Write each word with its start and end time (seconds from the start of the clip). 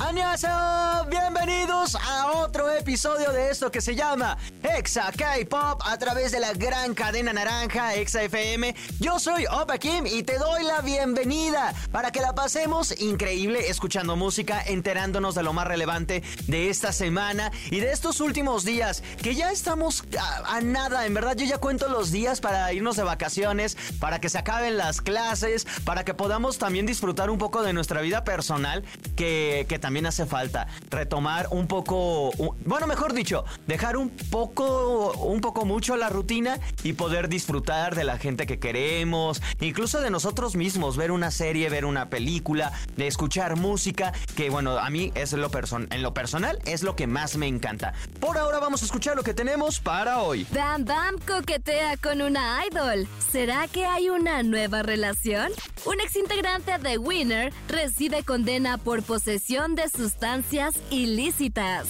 ¡Annyeonghaseyo! 0.00 1.04
Bienvenidos 1.08 1.96
a 1.96 2.32
otro 2.32 2.70
episodio 2.70 3.32
de 3.32 3.50
esto 3.50 3.70
que 3.70 3.80
se 3.80 3.94
llama 3.94 4.38
Exa 4.62 5.12
K-Pop 5.12 5.80
a 5.84 5.98
través 5.98 6.32
de 6.32 6.40
la 6.40 6.52
gran 6.52 6.94
cadena 6.94 7.32
naranja 7.32 7.94
Exa 7.94 8.22
FM. 8.22 8.74
Yo 8.98 9.18
soy 9.18 9.44
Opa 9.46 9.78
Kim 9.78 10.06
y 10.06 10.22
te 10.22 10.38
doy 10.38 10.64
la 10.64 10.80
bienvenida 10.80 11.74
para 11.90 12.10
que 12.10 12.20
la 12.20 12.34
pasemos 12.34 12.98
increíble 13.00 13.68
escuchando 13.68 14.16
música, 14.16 14.62
enterándonos 14.62 15.34
de 15.34 15.42
lo 15.42 15.52
más 15.52 15.66
relevante 15.66 16.22
de 16.46 16.70
esta 16.70 16.92
semana 16.92 17.50
y 17.70 17.80
de 17.80 17.92
estos 17.92 18.20
últimos 18.20 18.64
días 18.64 19.02
que 19.22 19.34
ya 19.34 19.50
estamos 19.50 20.04
a, 20.18 20.56
a 20.56 20.60
nada. 20.60 21.06
En 21.06 21.14
verdad, 21.14 21.36
yo 21.36 21.44
ya 21.44 21.58
cuento 21.58 21.88
los 21.88 22.10
días 22.10 22.40
para 22.40 22.72
irnos 22.72 22.96
de 22.96 23.02
vacaciones, 23.02 23.76
para 24.00 24.20
que 24.20 24.28
se 24.28 24.38
acaben 24.38 24.76
las 24.76 25.00
clases, 25.00 25.66
para 25.84 26.04
que 26.04 26.14
podamos 26.14 26.58
también 26.58 26.86
disfrutar 26.86 27.30
un 27.30 27.38
poco 27.38 27.62
de 27.62 27.72
nuestra 27.72 28.00
vida 28.00 28.24
personal 28.24 28.84
que, 29.16 29.66
que 29.68 29.78
también 29.78 29.91
hace 30.06 30.26
falta. 30.26 30.66
Retomar 30.90 31.48
un 31.50 31.66
poco, 31.66 32.30
bueno, 32.64 32.86
mejor 32.86 33.12
dicho, 33.12 33.44
dejar 33.66 33.96
un 33.96 34.10
poco, 34.30 35.12
un 35.12 35.40
poco 35.40 35.64
mucho 35.64 35.96
la 35.96 36.08
rutina 36.08 36.58
y 36.82 36.94
poder 36.94 37.28
disfrutar 37.28 37.94
de 37.94 38.04
la 38.04 38.18
gente 38.18 38.46
que 38.46 38.58
queremos, 38.58 39.40
incluso 39.60 40.00
de 40.00 40.10
nosotros 40.10 40.56
mismos, 40.56 40.96
ver 40.96 41.12
una 41.12 41.30
serie, 41.30 41.68
ver 41.70 41.84
una 41.84 42.10
película, 42.10 42.72
de 42.96 43.06
escuchar 43.06 43.56
música, 43.56 44.12
que 44.36 44.50
bueno, 44.50 44.78
a 44.78 44.90
mí 44.90 45.12
es 45.14 45.32
lo 45.32 45.50
en 45.90 46.02
lo 46.02 46.14
personal 46.14 46.58
es 46.64 46.82
lo 46.82 46.96
que 46.96 47.06
más 47.06 47.36
me 47.36 47.46
encanta. 47.46 47.92
Por 48.20 48.38
ahora 48.38 48.58
vamos 48.58 48.82
a 48.82 48.84
escuchar 48.86 49.16
lo 49.16 49.22
que 49.22 49.34
tenemos 49.34 49.80
para 49.80 50.22
hoy. 50.22 50.46
Bam 50.50 50.84
Bam 50.84 51.18
coquetea 51.18 51.96
con 51.98 52.22
una 52.22 52.62
idol. 52.66 53.06
¿Será 53.30 53.68
que 53.68 53.84
hay 53.84 54.08
una 54.08 54.42
nueva 54.42 54.82
relación? 54.82 55.52
Un 55.84 56.00
exintegrante 56.00 56.78
de 56.78 56.98
Winner 56.98 57.52
recibe 57.68 58.22
condena 58.22 58.78
por 58.78 59.02
posesión 59.02 59.71
de 59.74 59.88
sustancias 59.88 60.74
ilícitas. 60.90 61.88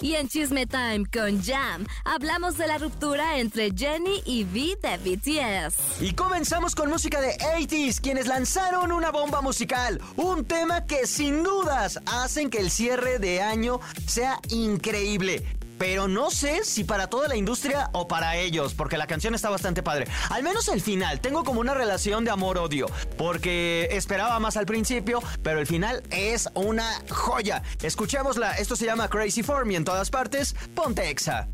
Y 0.00 0.14
en 0.14 0.28
Chisme 0.28 0.66
Time 0.66 1.06
con 1.12 1.42
Jam 1.42 1.86
hablamos 2.04 2.58
de 2.58 2.66
la 2.66 2.78
ruptura 2.78 3.38
entre 3.38 3.70
Jenny 3.74 4.22
y 4.24 4.44
V 4.44 4.76
de 4.82 4.96
BTS. 4.98 6.02
Y 6.02 6.12
comenzamos 6.12 6.74
con 6.74 6.90
música 6.90 7.20
de 7.20 7.36
80s, 7.38 8.00
quienes 8.00 8.26
lanzaron 8.26 8.92
una 8.92 9.10
bomba 9.10 9.40
musical, 9.40 10.00
un 10.16 10.44
tema 10.44 10.84
que 10.84 11.06
sin 11.06 11.42
dudas 11.42 12.00
hacen 12.06 12.50
que 12.50 12.58
el 12.58 12.70
cierre 12.70 13.18
de 13.18 13.40
año 13.40 13.80
sea 14.06 14.38
increíble. 14.50 15.44
Pero 15.78 16.08
no 16.08 16.30
sé 16.30 16.64
si 16.64 16.84
para 16.84 17.08
toda 17.08 17.28
la 17.28 17.36
industria 17.36 17.90
o 17.92 18.08
para 18.08 18.36
ellos, 18.36 18.74
porque 18.74 18.96
la 18.96 19.06
canción 19.06 19.34
está 19.34 19.50
bastante 19.50 19.82
padre. 19.82 20.06
Al 20.30 20.42
menos 20.42 20.68
el 20.68 20.80
final, 20.80 21.20
tengo 21.20 21.44
como 21.44 21.60
una 21.60 21.74
relación 21.74 22.24
de 22.24 22.30
amor-odio, 22.30 22.86
porque 23.16 23.88
esperaba 23.90 24.38
más 24.40 24.56
al 24.56 24.66
principio, 24.66 25.22
pero 25.42 25.60
el 25.60 25.66
final 25.66 26.02
es 26.10 26.48
una 26.54 27.02
joya. 27.10 27.62
Escuchémosla, 27.82 28.52
esto 28.52 28.76
se 28.76 28.86
llama 28.86 29.08
Crazy 29.08 29.42
For 29.42 29.64
Me 29.64 29.76
en 29.76 29.84
todas 29.84 30.10
partes, 30.10 30.54
ponte 30.74 31.10
exa. 31.10 31.48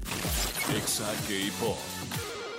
Exa 0.77 1.11
K-Pop. 1.27 1.92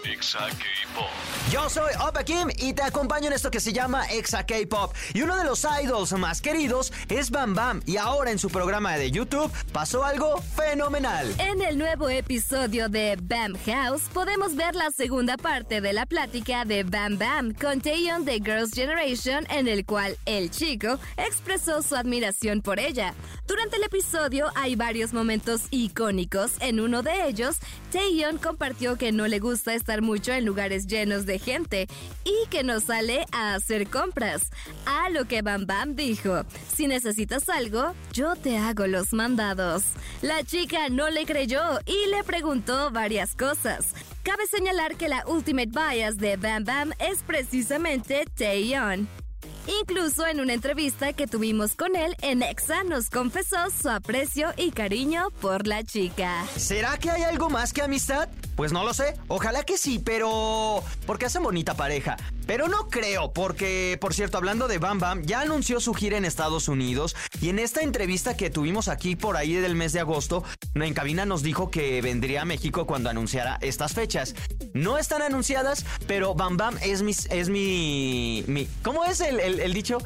Exa 0.03 0.49
K-Pop. 0.49 1.09
Yo 1.49 1.69
soy 1.69 1.91
Opa 2.05 2.23
Kim 2.23 2.49
y 2.57 2.73
te 2.73 2.83
acompaño 2.83 3.27
en 3.27 3.33
esto 3.33 3.49
que 3.49 3.59
se 3.59 3.71
llama 3.71 4.05
Exa 4.07 4.45
K-Pop. 4.45 4.93
Y 5.13 5.21
uno 5.21 5.37
de 5.37 5.45
los 5.45 5.65
idols 5.81 6.11
más 6.13 6.41
queridos 6.41 6.91
es 7.09 7.31
Bam 7.31 7.53
Bam. 7.55 7.81
Y 7.85 7.97
ahora 7.97 8.31
en 8.31 8.39
su 8.39 8.49
programa 8.49 8.97
de 8.97 9.11
YouTube 9.11 9.51
pasó 9.71 10.03
algo 10.03 10.41
fenomenal. 10.41 11.33
En 11.39 11.61
el 11.61 11.77
nuevo 11.77 12.09
episodio 12.09 12.89
de 12.89 13.17
Bam 13.21 13.55
House 13.65 14.03
podemos 14.13 14.55
ver 14.55 14.75
la 14.75 14.91
segunda 14.91 15.37
parte 15.37 15.79
de 15.79 15.93
la 15.93 16.05
plática 16.05 16.65
de 16.65 16.83
Bam 16.83 17.17
Bam 17.17 17.53
con 17.53 17.79
Taeyeon 17.79 18.25
de 18.25 18.39
Girls' 18.39 18.73
Generation 18.73 19.45
en 19.49 19.67
el 19.67 19.85
cual 19.85 20.17
el 20.25 20.51
chico 20.51 20.99
expresó 21.15 21.81
su 21.81 21.95
admiración 21.95 22.61
por 22.61 22.79
ella. 22.79 23.13
Durante 23.47 23.77
el 23.77 23.83
episodio 23.83 24.47
hay 24.55 24.75
varios 24.75 25.13
momentos 25.13 25.61
icónicos. 25.69 26.53
En 26.59 26.79
uno 26.79 27.03
de 27.03 27.27
ellos, 27.27 27.57
Taeyeon 27.91 28.37
compartió 28.37 28.97
que 28.97 29.11
no 29.11 29.27
le 29.27 29.39
gusta 29.39 29.73
mucho 30.01 30.31
en 30.33 30.45
lugares 30.45 30.87
llenos 30.87 31.25
de 31.25 31.39
gente 31.39 31.87
y 32.23 32.47
que 32.49 32.63
no 32.63 32.79
sale 32.79 33.25
a 33.31 33.55
hacer 33.55 33.87
compras. 33.89 34.49
A 34.85 35.09
lo 35.09 35.25
que 35.25 35.41
Bam 35.41 35.65
Bam 35.65 35.95
dijo, 35.95 36.43
si 36.75 36.87
necesitas 36.87 37.49
algo, 37.49 37.93
yo 38.11 38.35
te 38.35 38.57
hago 38.57 38.87
los 38.87 39.13
mandados. 39.13 39.83
La 40.21 40.43
chica 40.43 40.89
no 40.89 41.09
le 41.09 41.25
creyó 41.25 41.61
y 41.85 42.09
le 42.09 42.23
preguntó 42.23 42.91
varias 42.91 43.35
cosas. 43.35 43.93
Cabe 44.23 44.47
señalar 44.47 44.95
que 44.95 45.09
la 45.09 45.23
ultimate 45.27 45.71
bias 45.71 46.17
de 46.17 46.37
Bam 46.37 46.63
Bam 46.63 46.91
es 46.99 47.23
precisamente 47.23 48.25
Taeyeon. 48.35 49.07
Incluso 49.81 50.27
en 50.27 50.41
una 50.41 50.53
entrevista 50.53 51.13
que 51.13 51.25
tuvimos 51.25 51.75
con 51.75 51.95
él 51.95 52.15
en 52.21 52.43
Exa 52.43 52.83
nos 52.83 53.09
confesó 53.09 53.57
su 53.69 53.89
aprecio 53.89 54.49
y 54.57 54.71
cariño 54.71 55.29
por 55.39 55.67
la 55.67 55.83
chica. 55.83 56.45
¿Será 56.57 56.97
que 56.97 57.09
hay 57.09 57.23
algo 57.23 57.49
más 57.49 57.71
que 57.71 57.81
amistad? 57.81 58.27
Pues 58.55 58.71
no 58.71 58.83
lo 58.83 58.93
sé. 58.93 59.15
Ojalá 59.27 59.63
que 59.63 59.77
sí, 59.77 59.99
pero... 59.99 60.83
Porque 61.05 61.25
hacen 61.25 61.43
bonita 61.43 61.73
pareja. 61.75 62.17
Pero 62.45 62.67
no 62.67 62.87
creo, 62.89 63.31
porque, 63.33 63.97
por 64.01 64.13
cierto, 64.13 64.37
hablando 64.37 64.67
de 64.67 64.77
Bam 64.77 64.99
Bam, 64.99 65.23
ya 65.23 65.41
anunció 65.41 65.79
su 65.79 65.93
gira 65.93 66.17
en 66.17 66.25
Estados 66.25 66.67
Unidos 66.67 67.15
y 67.41 67.49
en 67.49 67.57
esta 67.57 67.81
entrevista 67.81 68.35
que 68.35 68.49
tuvimos 68.49 68.89
aquí 68.89 69.15
por 69.15 69.37
ahí 69.37 69.53
del 69.53 69.75
mes 69.75 69.93
de 69.93 70.01
agosto, 70.01 70.43
en 70.75 70.93
cabina 70.93 71.25
nos 71.25 71.41
dijo 71.41 71.71
que 71.71 72.01
vendría 72.01 72.41
a 72.41 72.45
México 72.45 72.85
cuando 72.85 73.09
anunciara 73.09 73.57
estas 73.61 73.93
fechas. 73.93 74.35
No 74.73 74.97
están 74.97 75.21
anunciadas, 75.21 75.85
pero 76.05 76.35
Bam 76.35 76.57
Bam 76.57 76.77
es 76.81 77.01
mi... 77.01 77.11
Es 77.29 77.49
mi, 77.49 78.43
mi- 78.47 78.67
¿Cómo 78.83 79.05
es 79.05 79.21
el, 79.21 79.39
el- 79.39 79.59
el 79.61 79.73
dicho? 79.73 79.97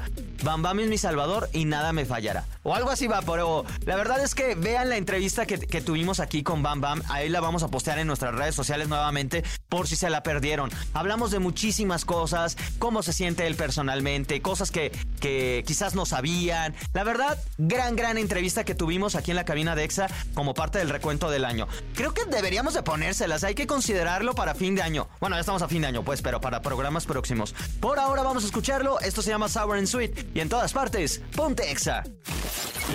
Bam 0.44 0.62
Bam 0.62 0.80
es 0.82 0.88
mi 0.90 0.98
salvador 1.00 1.50
y 1.54 1.66
nada 1.66 1.92
me 1.92 2.06
fallará. 2.06 2.46
O 2.70 2.76
algo 2.76 2.90
así 2.90 3.08
va, 3.08 3.22
pero 3.22 3.64
la 3.86 3.96
verdad 3.96 4.22
es 4.22 4.36
que 4.36 4.54
vean 4.54 4.90
la 4.90 4.98
entrevista 4.98 5.46
que, 5.46 5.58
tuvimos 5.80 6.20
aquí 6.20 6.44
con 6.44 6.64
Bam 6.64 6.82
Bam. 6.82 7.02
Ahí 7.08 7.30
la 7.30 7.40
vamos 7.40 7.64
a 7.64 7.70
postear 7.70 7.98
en 7.98 8.08
nuestras 8.08 8.36
redes 8.36 8.56
sociales 8.56 8.90
nuevamente 8.90 9.46
por 9.70 9.88
si 9.88 9.96
se 9.96 10.10
la 10.10 10.22
perdieron. 10.22 10.70
Hablamos 10.94 11.32
de 11.32 11.40
muchísimas 11.40 12.04
cosas, 12.04 12.58
cómo 12.78 13.04
se 13.04 13.14
siente 13.14 13.48
él 13.48 13.56
personalmente, 13.56 14.42
cosas 14.42 14.72
que, 14.72 14.92
que 15.22 15.64
quizás 15.66 15.96
no 15.96 16.06
sabían. 16.06 16.76
La 16.92 17.06
verdad, 17.06 17.42
gran, 17.58 17.96
gran 17.96 18.18
entrevista 18.18 18.66
que 18.66 18.76
tuvimos 18.76 19.16
aquí 19.16 19.32
en 19.32 19.38
la 19.38 19.46
cabina 19.46 19.74
de 19.74 19.86
EXA 19.86 20.08
como 20.34 20.54
parte 20.54 20.80
del 20.80 20.90
recuento 20.90 21.30
del 21.30 21.46
año. 21.46 21.70
Creo 21.96 22.14
que 22.14 22.26
deberíamos 22.26 22.74
de 22.74 22.84
ponérselas, 22.84 23.46
hay 23.46 23.56
que 23.56 23.66
considerarlo 23.66 24.36
para 24.36 24.56
fin 24.56 24.76
de 24.76 24.82
año. 24.82 25.08
Bueno, 25.22 25.38
ya 25.38 25.40
estamos 25.40 25.62
a 25.62 25.70
fin 25.70 25.84
de 25.84 25.88
año, 25.88 26.04
pues, 26.04 26.22
pero 26.22 26.42
para 26.42 26.62
programas 26.62 27.06
próximos. 27.06 27.56
Por 27.80 27.98
ahora 27.98 28.24
vamos 28.24 28.44
a 28.44 28.48
escucharlo, 28.48 29.00
esto 29.00 29.22
se 29.22 29.30
llama 29.30 29.48
Sour 29.48 29.78
and 29.78 29.88
Sweet 29.88 30.36
y 30.36 30.42
en 30.42 30.50
todas 30.50 30.74
partes, 30.74 31.22
ponte 31.34 31.72
EXA. 31.72 32.04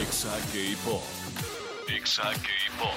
Exa 0.00 0.30
K-Pop. 0.52 1.21
Exa 1.88 2.22
K-Pop. 2.22 2.92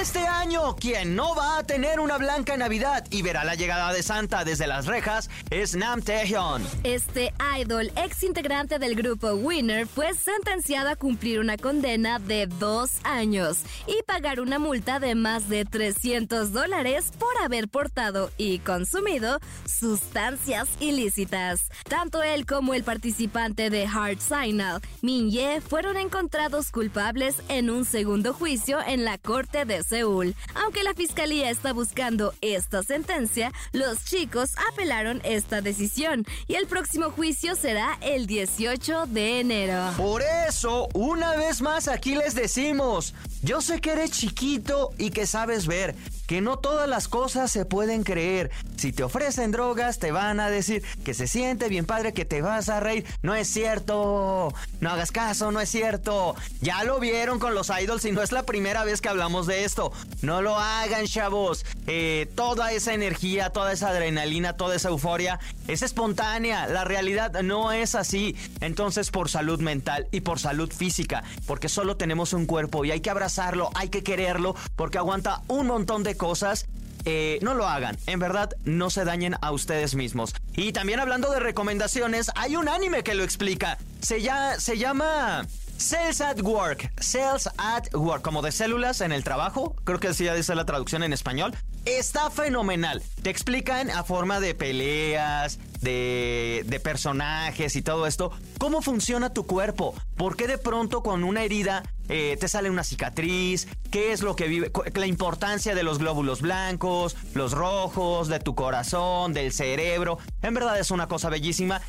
Este 0.00 0.18
año, 0.18 0.76
quien 0.76 1.14
no 1.16 1.34
va 1.34 1.58
a 1.58 1.62
tener 1.64 2.00
una 2.00 2.18
blanca 2.18 2.56
Navidad 2.56 3.04
y 3.10 3.22
verá 3.22 3.44
la 3.44 3.54
llegada 3.54 3.92
de 3.92 4.02
Santa 4.02 4.44
desde 4.44 4.66
las 4.66 4.86
rejas 4.86 5.30
es 5.50 5.74
Nam 5.74 6.02
Taehyun. 6.02 6.62
Este 6.82 7.32
idol, 7.58 7.90
ex 7.96 8.22
integrante 8.22 8.78
del 8.78 8.94
grupo 8.94 9.32
Winner, 9.32 9.86
fue 9.86 10.12
sentenciado 10.14 10.90
a 10.90 10.96
cumplir 10.96 11.40
una 11.40 11.56
condena 11.56 12.18
de 12.18 12.46
dos 12.46 12.92
años 13.04 13.58
y 13.86 14.02
pagar 14.02 14.40
una 14.40 14.58
multa 14.58 15.00
de 15.00 15.14
más 15.14 15.48
de 15.48 15.64
300 15.64 16.52
dólares 16.52 17.12
por 17.18 17.36
haber 17.42 17.68
portado 17.68 18.30
y 18.36 18.58
consumido 18.58 19.40
sustancias 19.66 20.68
ilícitas. 20.80 21.70
Tanto 21.88 22.22
él 22.22 22.44
como 22.44 22.74
el 22.74 22.84
participante 22.84 23.70
de 23.70 23.86
Hard 23.86 24.18
Signal, 24.20 24.80
Min 25.00 25.30
Ye, 25.30 25.60
fueron 25.60 25.96
encontrados 25.96 26.70
culpables 26.70 27.36
en 27.48 27.70
un 27.70 27.84
segundo 27.84 28.25
juicio 28.32 28.78
en 28.86 29.04
la 29.04 29.18
corte 29.18 29.64
de 29.64 29.82
Seúl. 29.82 30.34
Aunque 30.54 30.82
la 30.82 30.94
fiscalía 30.94 31.50
está 31.50 31.72
buscando 31.72 32.34
esta 32.40 32.82
sentencia, 32.82 33.52
los 33.72 34.04
chicos 34.04 34.50
apelaron 34.72 35.20
esta 35.24 35.60
decisión 35.60 36.24
y 36.46 36.54
el 36.54 36.66
próximo 36.66 37.10
juicio 37.10 37.56
será 37.56 37.98
el 38.00 38.26
18 38.26 39.06
de 39.06 39.40
enero. 39.40 39.92
Por 39.96 40.22
eso, 40.48 40.88
una 40.94 41.36
vez 41.36 41.60
más 41.60 41.88
aquí 41.88 42.14
les 42.14 42.34
decimos, 42.34 43.14
yo 43.42 43.60
sé 43.60 43.80
que 43.80 43.92
eres 43.92 44.10
chiquito 44.10 44.90
y 44.98 45.10
que 45.10 45.26
sabes 45.26 45.66
ver, 45.66 45.94
que 46.26 46.40
no 46.40 46.58
todas 46.58 46.88
las 46.88 47.08
cosas 47.08 47.50
se 47.50 47.64
pueden 47.64 48.02
creer. 48.02 48.50
Si 48.76 48.92
te 48.92 49.02
ofrecen 49.02 49.52
drogas, 49.52 49.98
te 49.98 50.10
van 50.10 50.40
a 50.40 50.50
decir 50.50 50.82
que 51.04 51.14
se 51.14 51.28
siente 51.28 51.68
bien 51.68 51.86
padre, 51.86 52.12
que 52.12 52.24
te 52.24 52.42
vas 52.42 52.68
a 52.68 52.80
reír. 52.80 53.06
No 53.22 53.34
es 53.34 53.48
cierto. 53.48 54.52
No 54.80 54.90
hagas 54.90 55.12
caso, 55.12 55.52
no 55.52 55.60
es 55.60 55.70
cierto. 55.70 56.34
Ya 56.60 56.84
lo 56.84 57.00
vieron 57.00 57.38
con 57.38 57.54
los 57.54 57.70
idols 57.70 58.04
y 58.04 58.12
no 58.12 58.22
es 58.22 58.32
la 58.32 58.44
primera 58.44 58.84
vez 58.84 59.00
que 59.00 59.08
hablamos 59.08 59.46
de 59.46 59.64
esto. 59.64 59.92
No 60.22 60.42
lo 60.42 60.56
hagan, 60.58 61.06
chavos. 61.06 61.64
Eh, 61.86 62.28
toda 62.34 62.72
esa 62.72 62.92
energía, 62.92 63.50
toda 63.50 63.72
esa 63.72 63.88
adrenalina, 63.88 64.56
toda 64.56 64.76
esa 64.76 64.88
euforia 64.88 65.38
es 65.68 65.82
espontánea. 65.82 66.66
La 66.66 66.84
realidad 66.84 67.32
no 67.42 67.72
es 67.72 67.94
así. 67.94 68.36
Entonces, 68.60 69.10
por 69.10 69.28
salud 69.28 69.60
mental 69.60 70.08
y 70.10 70.20
por 70.20 70.38
salud 70.38 70.72
física, 70.72 71.22
porque 71.46 71.68
solo 71.68 71.96
tenemos 71.96 72.32
un 72.32 72.46
cuerpo 72.46 72.84
y 72.84 72.90
hay 72.90 73.00
que 73.00 73.10
abrazarlo, 73.10 73.70
hay 73.74 73.88
que 73.88 74.02
quererlo, 74.02 74.56
porque 74.74 74.98
aguanta 74.98 75.42
un 75.48 75.66
montón 75.66 76.02
de 76.02 76.15
cosas 76.16 76.66
eh, 77.06 77.38
no 77.40 77.54
lo 77.54 77.66
hagan. 77.66 77.96
En 78.06 78.18
verdad, 78.18 78.50
no 78.64 78.90
se 78.90 79.04
dañen 79.04 79.36
a 79.40 79.52
ustedes 79.52 79.94
mismos. 79.94 80.34
Y 80.56 80.72
también 80.72 80.98
hablando 80.98 81.30
de 81.30 81.38
recomendaciones, 81.38 82.32
hay 82.34 82.56
un 82.56 82.68
anime 82.68 83.04
que 83.04 83.14
lo 83.14 83.22
explica. 83.22 83.78
Se, 84.00 84.20
ya, 84.20 84.58
se 84.58 84.76
llama... 84.76 85.46
Cells 85.78 86.22
at 86.22 86.40
Work, 86.40 86.90
Cells 87.02 87.50
at 87.58 87.92
Work, 87.94 88.22
como 88.22 88.40
de 88.40 88.50
células 88.50 89.02
en 89.02 89.12
el 89.12 89.22
trabajo, 89.22 89.76
creo 89.84 90.00
que 90.00 90.08
así 90.08 90.24
ya 90.24 90.34
dice 90.34 90.54
la 90.54 90.64
traducción 90.64 91.02
en 91.02 91.12
español. 91.12 91.54
Está 91.84 92.30
fenomenal. 92.30 93.02
Te 93.22 93.28
explican 93.28 93.90
a 93.90 94.02
forma 94.02 94.40
de 94.40 94.54
peleas, 94.54 95.58
de, 95.82 96.64
de, 96.64 96.80
personajes 96.80 97.76
y 97.76 97.82
todo 97.82 98.06
esto, 98.06 98.32
cómo 98.58 98.80
funciona 98.80 99.34
tu 99.34 99.46
cuerpo. 99.46 99.94
¿Por 100.16 100.34
qué 100.36 100.46
de 100.46 100.56
pronto 100.56 101.02
con 101.02 101.24
una 101.24 101.42
herida 101.42 101.82
eh, 102.08 102.36
te 102.38 102.48
sale 102.48 102.70
una 102.70 102.84
cicatriz? 102.84 103.68
¿Qué 103.90 104.12
es 104.12 104.22
lo 104.22 104.36
que 104.36 104.48
vive? 104.48 104.70
La 104.94 105.06
importancia 105.06 105.74
de 105.74 105.82
los 105.82 105.98
glóbulos 105.98 106.40
blancos, 106.40 107.16
los 107.34 107.52
rojos, 107.52 108.28
de 108.28 108.40
tu 108.40 108.54
corazón, 108.54 109.32
del 109.32 109.52
cerebro. 109.52 110.18
En 110.42 110.54
verdad 110.54 110.78
es 110.78 110.90
una 110.90 111.08
cosa 111.08 111.28
bellísima 111.30 111.80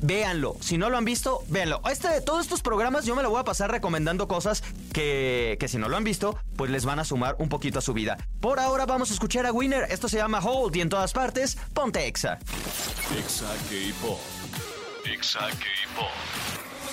véanlo. 0.00 0.56
Si 0.60 0.78
no 0.78 0.90
lo 0.90 0.98
han 0.98 1.04
visto, 1.04 1.42
véanlo. 1.48 1.80
Este, 1.90 2.08
de 2.08 2.20
todos 2.20 2.42
estos 2.42 2.62
programas 2.62 3.04
yo 3.04 3.16
me 3.16 3.22
lo 3.22 3.30
voy 3.30 3.40
a 3.40 3.44
pasar 3.44 3.70
recomendando 3.70 4.28
cosas 4.28 4.62
que, 4.92 5.56
que 5.60 5.68
si 5.68 5.78
no 5.78 5.88
lo 5.88 5.96
han 5.96 6.04
visto, 6.04 6.38
pues 6.56 6.70
les 6.70 6.84
van 6.84 6.98
a 6.98 7.04
sumar 7.04 7.36
un 7.38 7.48
poquito 7.48 7.78
a 7.78 7.82
su 7.82 7.92
vida. 7.92 8.16
Por 8.40 8.60
ahora 8.60 8.86
vamos 8.86 9.10
a 9.10 9.14
escuchar 9.14 9.46
a 9.46 9.52
Winner. 9.52 9.86
Esto 9.90 10.08
se 10.08 10.18
llama 10.18 10.40
Hold 10.40 10.76
y 10.76 10.80
en 10.80 10.88
todas 10.88 11.12
partes, 11.12 11.56
ponte 11.74 12.06
Exa. 12.06 12.38
Exa 13.18 13.52
K-Pop. 13.68 14.20
Exa 15.04 15.40
K-Pop. 15.40 16.45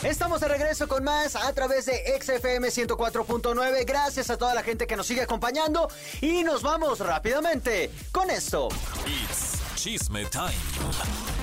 Estamos 0.03 0.41
de 0.41 0.49
regreso 0.49 0.85
con 0.89 1.01
más 1.03 1.37
a 1.37 1.53
través 1.53 1.85
de 1.85 1.93
XFM 2.21 2.67
104.9. 2.67 3.85
Gracias 3.85 4.29
a 4.29 4.37
toda 4.37 4.53
la 4.53 4.61
gente 4.61 4.85
que 4.85 4.97
nos 4.97 5.07
sigue 5.07 5.21
acompañando. 5.21 5.87
Y 6.19 6.43
nos 6.43 6.61
vamos 6.61 6.99
rápidamente 6.99 7.89
con 8.11 8.29
esto. 8.29 8.67
It's 9.07 9.61
Chisme 9.75 10.25
Time. 10.25 10.51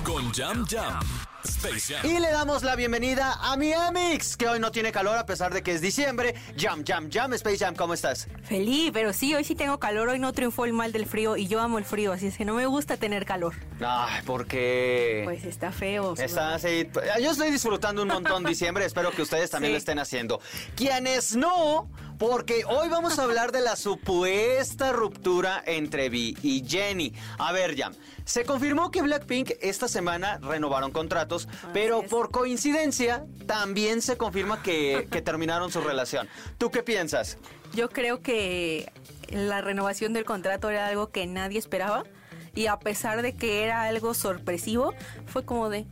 Con 0.04 0.30
Jam 0.32 0.66
Jam. 0.68 1.29
Space 1.44 1.94
Jam. 1.94 2.06
Y 2.10 2.18
le 2.18 2.30
damos 2.30 2.62
la 2.62 2.76
bienvenida 2.76 3.34
a 3.40 3.56
mi 3.56 3.72
Amix, 3.72 4.36
que 4.36 4.48
hoy 4.48 4.58
no 4.60 4.70
tiene 4.70 4.92
calor 4.92 5.16
a 5.16 5.26
pesar 5.26 5.52
de 5.54 5.62
que 5.62 5.72
es 5.72 5.80
diciembre. 5.80 6.34
Jam, 6.58 6.84
Jam, 6.86 7.10
Jam, 7.10 7.32
Space 7.34 7.58
Jam, 7.58 7.74
¿cómo 7.74 7.94
estás? 7.94 8.28
Feliz, 8.44 8.90
pero 8.92 9.12
sí, 9.12 9.34
hoy 9.34 9.44
sí 9.44 9.54
tengo 9.54 9.78
calor, 9.78 10.08
hoy 10.08 10.18
no 10.18 10.32
triunfó 10.32 10.64
el 10.64 10.72
mal 10.72 10.92
del 10.92 11.06
frío 11.06 11.36
y 11.36 11.46
yo 11.48 11.60
amo 11.60 11.78
el 11.78 11.84
frío, 11.84 12.12
así 12.12 12.26
es 12.26 12.36
que 12.36 12.44
no 12.44 12.54
me 12.54 12.66
gusta 12.66 12.96
tener 12.96 13.24
calor. 13.24 13.54
Ay, 13.84 14.22
porque... 14.26 15.22
Pues 15.24 15.44
está 15.44 15.72
feo. 15.72 16.14
Está 16.16 16.54
así. 16.54 16.88
Yo 17.22 17.30
estoy 17.30 17.50
disfrutando 17.50 18.02
un 18.02 18.08
montón 18.08 18.44
diciembre, 18.44 18.84
espero 18.84 19.10
que 19.10 19.22
ustedes 19.22 19.50
también 19.50 19.70
Sí. 19.70 19.74
lo 19.74 19.78
estén 19.78 19.98
haciendo. 19.98 20.40
Quienes 20.74 21.36
no, 21.36 21.88
porque 22.18 22.64
hoy 22.66 22.88
vamos 22.88 23.18
a 23.18 23.22
hablar 23.24 23.52
de 23.52 23.60
la 23.60 23.76
supuesta 23.76 24.92
ruptura 24.92 25.62
entre 25.64 26.08
Vi 26.08 26.36
y 26.42 26.64
Jenny. 26.68 27.12
A 27.38 27.52
ver, 27.52 27.76
Jam, 27.76 27.94
se 28.24 28.44
confirmó 28.44 28.90
que 28.90 29.02
Blackpink 29.02 29.52
esta 29.60 29.88
semana 29.88 30.38
renovaron 30.42 30.90
pero 31.72 32.02
por 32.02 32.30
coincidencia 32.30 33.24
también 33.46 34.02
se 34.02 34.16
confirma 34.16 34.62
que, 34.62 35.08
que 35.10 35.22
terminaron 35.22 35.70
su 35.70 35.80
relación. 35.80 36.28
¿Tú 36.58 36.70
qué 36.70 36.82
piensas? 36.82 37.38
Yo 37.72 37.88
creo 37.88 38.20
que 38.20 38.92
la 39.28 39.60
renovación 39.60 40.12
del 40.12 40.24
contrato 40.24 40.70
era 40.70 40.88
algo 40.88 41.10
que 41.10 41.26
nadie 41.26 41.58
esperaba 41.58 42.04
y 42.54 42.66
a 42.66 42.78
pesar 42.78 43.22
de 43.22 43.34
que 43.34 43.64
era 43.64 43.82
algo 43.82 44.14
sorpresivo, 44.14 44.92
fue 45.26 45.44
como 45.44 45.68
de, 45.68 45.86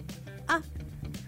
ah, 0.48 0.60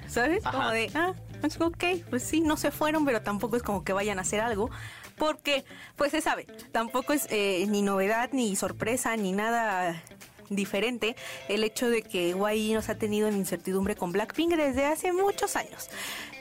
¿sabes? 0.09 0.45
Ajá. 0.45 0.57
Como 0.57 0.71
de, 0.71 0.91
ah, 0.95 1.13
pues, 1.41 1.61
ok, 1.61 1.85
pues 2.09 2.23
sí, 2.23 2.41
no 2.41 2.57
se 2.57 2.71
fueron, 2.71 3.05
pero 3.05 3.23
tampoco 3.23 3.57
es 3.57 3.63
como 3.63 3.85
que 3.85 3.93
vayan 3.93 4.19
a 4.19 4.23
hacer 4.23 4.41
algo. 4.41 4.71
Porque, 5.17 5.65
pues 5.97 6.13
se 6.13 6.23
sabe, 6.23 6.47
tampoco 6.73 7.13
es 7.13 7.27
eh, 7.31 7.67
ni 7.69 7.83
novedad, 7.83 8.31
ni 8.33 8.57
sorpresa, 8.57 9.17
ni 9.17 9.33
nada 9.33 10.03
diferente 10.51 11.17
el 11.49 11.65
hecho 11.65 11.89
de 11.89 12.03
que 12.03 12.31
YG 12.31 12.75
nos 12.75 12.89
ha 12.89 12.97
tenido 12.97 13.29
en 13.29 13.37
incertidumbre 13.37 13.97
con 13.97 14.13
Blackpink 14.13 14.55
desde 14.57 14.85
hace 14.85 15.13
muchos 15.13 15.57
años. 15.57 15.89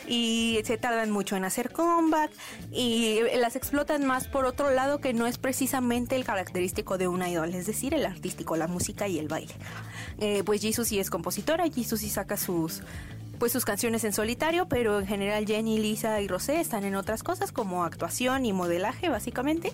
Y 0.08 0.60
se 0.64 0.78
tardan 0.78 1.12
mucho 1.12 1.36
en 1.36 1.46
hacer 1.46 1.72
comeback 1.72 2.32
y 2.72 3.20
las 3.38 3.56
explotan 3.56 4.06
más 4.06 4.28
por 4.28 4.46
otro 4.46 4.72
lado 4.72 5.00
que 5.00 5.14
no 5.14 5.28
es 5.28 5.38
precisamente 5.38 6.16
el 6.16 6.26
característico 6.26 6.98
de 6.98 7.08
un 7.08 7.26
idol, 7.26 7.54
es 7.54 7.68
decir, 7.68 7.94
el 7.94 8.06
artístico, 8.06 8.58
la 8.58 8.68
música 8.68 9.08
y 9.08 9.20
el 9.20 9.28
baile. 9.28 9.54
Eh, 10.20 10.44
pues 10.44 10.62
Jisoo 10.62 10.84
sí 10.84 11.00
es 11.00 11.10
compositora, 11.10 11.70
Jisoo 11.70 11.98
sí 11.98 12.10
saca 12.10 12.38
sus 12.38 12.82
pues 13.40 13.54
sus 13.54 13.64
canciones 13.64 14.04
en 14.04 14.12
solitario, 14.12 14.68
pero 14.68 15.00
en 15.00 15.08
general 15.08 15.46
Jenny, 15.46 15.80
Lisa 15.80 16.20
y 16.20 16.28
Rosé 16.28 16.60
están 16.60 16.84
en 16.84 16.96
otras 16.96 17.24
cosas 17.24 17.54
como 17.54 17.86
actuación 17.86 18.46
y 18.46 18.52
modelaje 18.52 19.08
básicamente. 19.08 19.72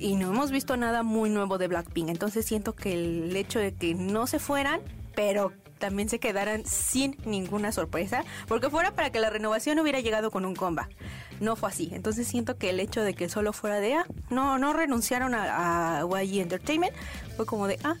Y 0.00 0.16
no 0.16 0.30
hemos 0.30 0.50
visto 0.50 0.78
nada 0.78 1.02
muy 1.02 1.28
nuevo 1.28 1.58
de 1.58 1.68
Blackpink, 1.68 2.08
entonces 2.08 2.46
siento 2.46 2.74
que 2.74 2.94
el 2.94 3.36
hecho 3.36 3.58
de 3.58 3.74
que 3.74 3.94
no 3.94 4.26
se 4.26 4.38
fueran, 4.38 4.80
pero 5.14 5.52
también 5.78 6.08
se 6.08 6.18
quedaran 6.18 6.64
sin 6.64 7.18
ninguna 7.26 7.70
sorpresa, 7.70 8.24
porque 8.48 8.70
fuera 8.70 8.94
para 8.94 9.10
que 9.10 9.20
la 9.20 9.28
renovación 9.28 9.78
hubiera 9.78 10.00
llegado 10.00 10.30
con 10.30 10.46
un 10.46 10.54
comeback. 10.56 10.88
No 11.40 11.54
fue 11.54 11.68
así, 11.68 11.90
entonces 11.92 12.26
siento 12.26 12.56
que 12.56 12.70
el 12.70 12.80
hecho 12.80 13.02
de 13.02 13.12
que 13.12 13.28
solo 13.28 13.52
fuera 13.52 13.78
de, 13.78 13.92
ah, 13.92 14.06
no, 14.30 14.58
no 14.58 14.72
renunciaron 14.72 15.34
a, 15.34 15.98
a 15.98 16.22
YG 16.22 16.40
Entertainment, 16.40 16.94
fue 17.36 17.44
como 17.44 17.66
de, 17.66 17.78
ah, 17.84 17.96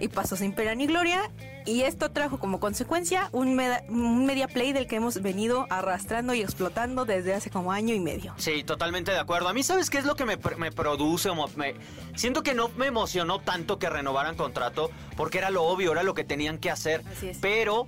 y 0.00 0.08
pasó 0.08 0.34
sin 0.34 0.52
pena 0.52 0.74
ni 0.74 0.86
gloria. 0.86 1.30
Y 1.68 1.82
esto 1.82 2.10
trajo 2.10 2.38
como 2.38 2.60
consecuencia 2.60 3.28
un, 3.32 3.54
media 3.54 4.48
play 4.48 4.72
del 4.72 4.86
que 4.86 4.96
hemos 4.96 5.20
venido 5.20 5.66
arrastrando 5.68 6.32
y 6.32 6.40
explotando 6.40 7.04
desde 7.04 7.34
hace 7.34 7.50
como 7.50 7.72
año 7.72 7.94
y 7.94 8.00
medio. 8.00 8.32
Sí, 8.38 8.64
totalmente 8.64 9.10
de 9.10 9.18
acuerdo. 9.18 9.48
A 9.48 9.52
mí, 9.52 9.62
¿sabes 9.62 9.90
qué 9.90 9.98
es 9.98 10.06
lo 10.06 10.16
que 10.16 10.24
me, 10.24 10.40
pr- 10.40 10.56
me 10.56 10.72
produce? 10.72 11.28
me- 11.56 11.74
siento 12.16 12.42
que 12.42 12.54
no 12.54 12.70
me 12.78 12.86
emocionó 12.86 13.40
tanto 13.40 13.78
que 13.78 13.90
renovaran 13.90 14.34
contrato, 14.34 14.90
porque 15.14 15.36
era 15.36 15.50
lo 15.50 15.64
obvio, 15.64 15.92
era 15.92 16.02
lo 16.04 16.14
que 16.14 16.24
tenían 16.24 16.56
que 16.56 16.70
hacer. 16.70 17.04
Así 17.12 17.28
es. 17.28 17.38
Pero 17.38 17.86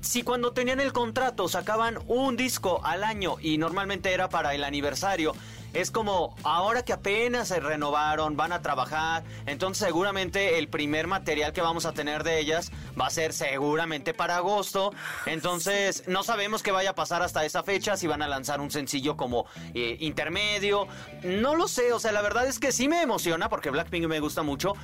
si 0.00 0.22
cuando 0.22 0.52
tenían 0.52 0.80
el 0.80 0.92
contrato 0.94 1.48
sacaban 1.48 1.98
un 2.06 2.36
disco 2.38 2.80
al 2.82 3.04
año 3.04 3.36
y 3.42 3.58
normalmente 3.58 4.12
era 4.14 4.30
para 4.30 4.54
el 4.54 4.64
aniversario, 4.64 5.34
es 5.72 5.90
como 5.90 6.36
ahora 6.42 6.84
que 6.84 6.92
apenas 6.92 7.48
se 7.48 7.60
renovaron, 7.60 8.36
van 8.36 8.52
a 8.52 8.62
trabajar, 8.62 9.24
entonces 9.46 9.86
seguramente 9.86 10.58
el 10.58 10.68
primer 10.68 11.06
material 11.06 11.52
que 11.52 11.60
vamos 11.60 11.86
a 11.86 11.92
tener 11.92 12.24
de 12.24 12.38
ellas 12.38 12.70
va 13.00 13.06
a 13.06 13.10
ser 13.10 13.32
seguramente 13.32 14.14
para 14.14 14.36
agosto, 14.36 14.92
entonces 15.26 16.04
no 16.06 16.22
sabemos 16.22 16.62
qué 16.62 16.72
vaya 16.72 16.90
a 16.90 16.94
pasar 16.94 17.22
hasta 17.22 17.44
esa 17.44 17.62
fecha, 17.62 17.96
si 17.96 18.06
van 18.06 18.22
a 18.22 18.28
lanzar 18.28 18.60
un 18.60 18.70
sencillo 18.70 19.16
como 19.16 19.46
eh, 19.74 19.96
intermedio, 20.00 20.86
no 21.22 21.54
lo 21.54 21.68
sé, 21.68 21.92
o 21.92 21.98
sea, 21.98 22.12
la 22.12 22.22
verdad 22.22 22.46
es 22.46 22.58
que 22.58 22.72
sí 22.72 22.88
me 22.88 23.02
emociona 23.02 23.48
porque 23.48 23.70
Blackpink 23.70 24.06
me 24.06 24.20
gusta 24.20 24.42
mucho, 24.42 24.74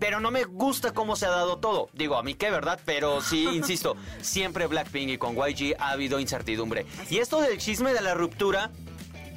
pero 0.00 0.18
no 0.18 0.30
me 0.30 0.44
gusta 0.44 0.92
cómo 0.92 1.14
se 1.14 1.26
ha 1.26 1.30
dado 1.30 1.58
todo. 1.58 1.90
Digo, 1.92 2.16
a 2.16 2.22
mí 2.22 2.34
qué, 2.34 2.50
¿verdad? 2.50 2.80
Pero 2.84 3.20
sí, 3.20 3.44
insisto, 3.52 3.96
siempre 4.20 4.66
Blackpink 4.66 5.10
y 5.10 5.18
con 5.18 5.36
YG 5.36 5.76
ha 5.78 5.90
habido 5.90 6.18
incertidumbre. 6.18 6.86
Y 7.10 7.18
esto 7.18 7.40
del 7.40 7.58
chisme 7.58 7.92
de 7.92 8.00
la 8.00 8.14
ruptura, 8.14 8.70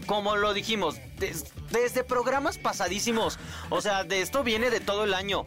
como 0.05 0.35
lo 0.35 0.53
dijimos, 0.53 0.95
des- 1.17 1.45
desde 1.71 2.03
programas 2.03 2.57
pasadísimos, 2.57 3.39
o 3.69 3.81
sea, 3.81 4.03
de 4.03 4.21
esto 4.21 4.43
viene 4.43 4.69
de 4.69 4.79
todo 4.79 5.03
el 5.03 5.13
año. 5.13 5.45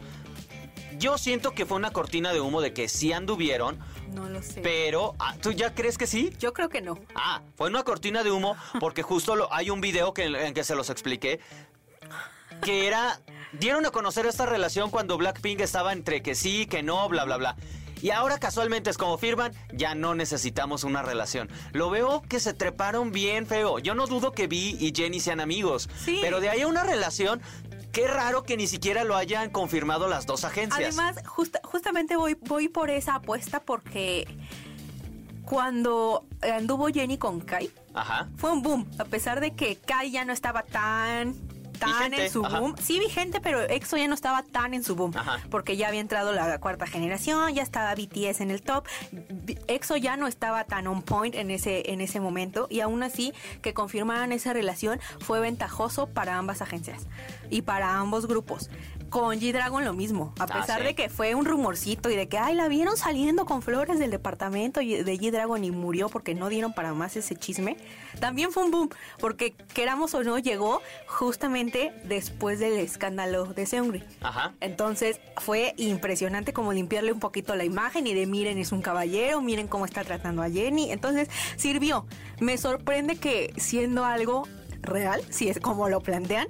Yo 0.97 1.17
siento 1.17 1.51
que 1.51 1.65
fue 1.65 1.77
una 1.77 1.91
cortina 1.91 2.33
de 2.33 2.41
humo 2.41 2.59
de 2.61 2.73
que 2.73 2.87
sí 2.89 3.13
anduvieron, 3.13 3.77
No 4.13 4.27
lo 4.27 4.41
sé. 4.41 4.61
pero 4.61 5.15
ah, 5.19 5.35
¿tú 5.41 5.51
ya 5.51 5.75
crees 5.75 5.97
que 5.97 6.07
sí? 6.07 6.33
Yo 6.39 6.53
creo 6.53 6.69
que 6.69 6.81
no. 6.81 6.97
Ah, 7.13 7.41
fue 7.55 7.69
una 7.69 7.83
cortina 7.83 8.23
de 8.23 8.31
humo 8.31 8.55
porque 8.79 9.03
justo 9.03 9.35
lo- 9.35 9.53
hay 9.53 9.69
un 9.69 9.79
video 9.81 10.13
que, 10.13 10.23
en 10.25 10.53
que 10.53 10.63
se 10.63 10.75
los 10.75 10.89
expliqué 10.89 11.39
que 12.63 12.87
era 12.87 13.19
dieron 13.53 13.85
a 13.85 13.91
conocer 13.91 14.25
esta 14.25 14.45
relación 14.47 14.89
cuando 14.89 15.17
Blackpink 15.17 15.59
estaba 15.61 15.93
entre 15.93 16.23
que 16.23 16.33
sí, 16.33 16.65
que 16.65 16.81
no, 16.81 17.07
bla 17.07 17.23
bla 17.25 17.37
bla. 17.37 17.55
Y 18.01 18.11
ahora 18.11 18.37
casualmente 18.37 18.89
es 18.89 18.97
como 18.97 19.17
firman, 19.17 19.53
ya 19.73 19.95
no 19.95 20.13
necesitamos 20.15 20.83
una 20.83 21.01
relación. 21.01 21.49
Lo 21.73 21.89
veo 21.89 22.21
que 22.21 22.39
se 22.39 22.53
treparon 22.53 23.11
bien 23.11 23.45
feo. 23.47 23.79
Yo 23.79 23.95
no 23.95 24.05
dudo 24.07 24.31
que 24.33 24.47
Vi 24.47 24.77
y 24.79 24.93
Jenny 24.95 25.19
sean 25.19 25.39
amigos, 25.39 25.89
Sí. 26.03 26.19
pero 26.21 26.39
de 26.39 26.49
ahí 26.49 26.61
a 26.61 26.67
una 26.67 26.83
relación, 26.83 27.41
qué 27.91 28.07
raro 28.07 28.43
que 28.43 28.55
ni 28.57 28.67
siquiera 28.67 29.03
lo 29.03 29.15
hayan 29.15 29.49
confirmado 29.49 30.07
las 30.07 30.25
dos 30.27 30.43
agencias. 30.45 30.97
Además, 30.97 31.17
justa- 31.27 31.61
justamente 31.63 32.15
voy, 32.15 32.35
voy 32.41 32.67
por 32.69 32.89
esa 32.91 33.15
apuesta 33.15 33.59
porque 33.61 34.27
cuando 35.43 36.25
anduvo 36.41 36.87
Jenny 36.87 37.17
con 37.17 37.39
Kai, 37.39 37.71
Ajá. 37.93 38.27
fue 38.37 38.51
un 38.51 38.61
boom. 38.61 38.85
A 38.99 39.05
pesar 39.05 39.39
de 39.39 39.55
que 39.55 39.77
Kai 39.77 40.11
ya 40.11 40.25
no 40.25 40.33
estaba 40.33 40.63
tan 40.63 41.35
tan 41.77 41.89
Vigente, 41.89 42.25
en 42.25 42.31
su 42.31 42.45
ajá. 42.45 42.59
boom. 42.59 42.75
Sí, 42.81 42.99
vigente, 42.99 43.41
pero 43.41 43.61
EXO 43.61 43.97
ya 43.97 44.07
no 44.07 44.13
estaba 44.13 44.43
tan 44.43 44.73
en 44.73 44.83
su 44.83 44.95
boom. 44.95 45.13
Ajá. 45.15 45.39
Porque 45.49 45.77
ya 45.77 45.87
había 45.87 46.01
entrado 46.01 46.33
la 46.33 46.59
cuarta 46.59 46.87
generación, 46.87 47.53
ya 47.53 47.63
estaba 47.63 47.93
BTS 47.95 48.41
en 48.41 48.51
el 48.51 48.61
top. 48.61 48.85
EXO 49.67 49.97
ya 49.97 50.17
no 50.17 50.27
estaba 50.27 50.63
tan 50.65 50.87
on 50.87 51.01
point 51.01 51.35
en 51.35 51.51
ese, 51.51 51.91
en 51.91 52.01
ese 52.01 52.19
momento. 52.19 52.67
Y 52.69 52.81
aún 52.81 53.03
así, 53.03 53.33
que 53.61 53.73
confirmaran 53.73 54.31
esa 54.31 54.53
relación 54.53 54.99
fue 55.19 55.39
ventajoso 55.39 56.07
para 56.07 56.37
ambas 56.37 56.61
agencias 56.61 57.07
y 57.49 57.61
para 57.61 57.97
ambos 57.97 58.27
grupos. 58.27 58.69
Con 59.09 59.39
G-Dragon 59.39 59.85
lo 59.85 59.93
mismo, 59.93 60.33
a 60.37 60.43
Ah, 60.43 60.47
pesar 60.47 60.79
sí. 60.81 60.87
de 60.87 60.95
que 60.95 61.09
fue 61.09 61.33
un 61.33 61.45
rumorcito 61.45 62.09
y 62.09 62.15
de 62.15 62.27
que, 62.27 62.37
ay, 62.37 62.55
la 62.55 62.67
vieron 62.67 62.97
saliendo 62.97 63.45
con 63.45 63.61
flores 63.61 63.99
del 63.99 64.11
departamento 64.11 64.81
de 64.81 65.03
G-Dragon 65.19 65.63
y 65.63 65.71
murió 65.71 66.09
porque 66.09 66.35
no 66.35 66.49
dieron 66.49 66.73
para 66.73 66.93
más 66.93 67.15
ese 67.15 67.35
chisme, 67.35 67.77
también 68.19 68.51
fue 68.51 68.63
un 68.63 68.71
boom, 68.71 68.89
porque 69.19 69.53
queramos 69.73 70.13
o 70.13 70.23
no, 70.23 70.37
llegó 70.39 70.81
justamente 71.07 71.93
después 72.03 72.59
del 72.59 72.73
escándalo 72.79 73.45
de 73.45 73.65
Seungri. 73.65 74.03
Ajá. 74.21 74.53
Entonces 74.59 75.19
fue 75.37 75.73
impresionante 75.77 76.51
como 76.53 76.73
limpiarle 76.73 77.11
un 77.11 77.19
poquito 77.19 77.55
la 77.55 77.63
imagen 77.63 78.07
y 78.07 78.13
de 78.13 78.25
miren 78.25 78.57
es 78.57 78.71
un 78.71 78.81
caballero, 78.81 79.41
miren 79.41 79.67
cómo 79.67 79.85
está 79.85 80.03
tratando 80.03 80.41
a 80.43 80.49
Jenny. 80.49 80.91
Entonces 80.91 81.29
sirvió. 81.55 82.05
Me 82.39 82.57
sorprende 82.57 83.15
que 83.17 83.53
siendo 83.57 84.05
algo 84.05 84.47
real, 84.81 85.21
si 85.29 85.49
es 85.49 85.59
como 85.59 85.89
lo 85.89 86.01
plantean, 86.01 86.47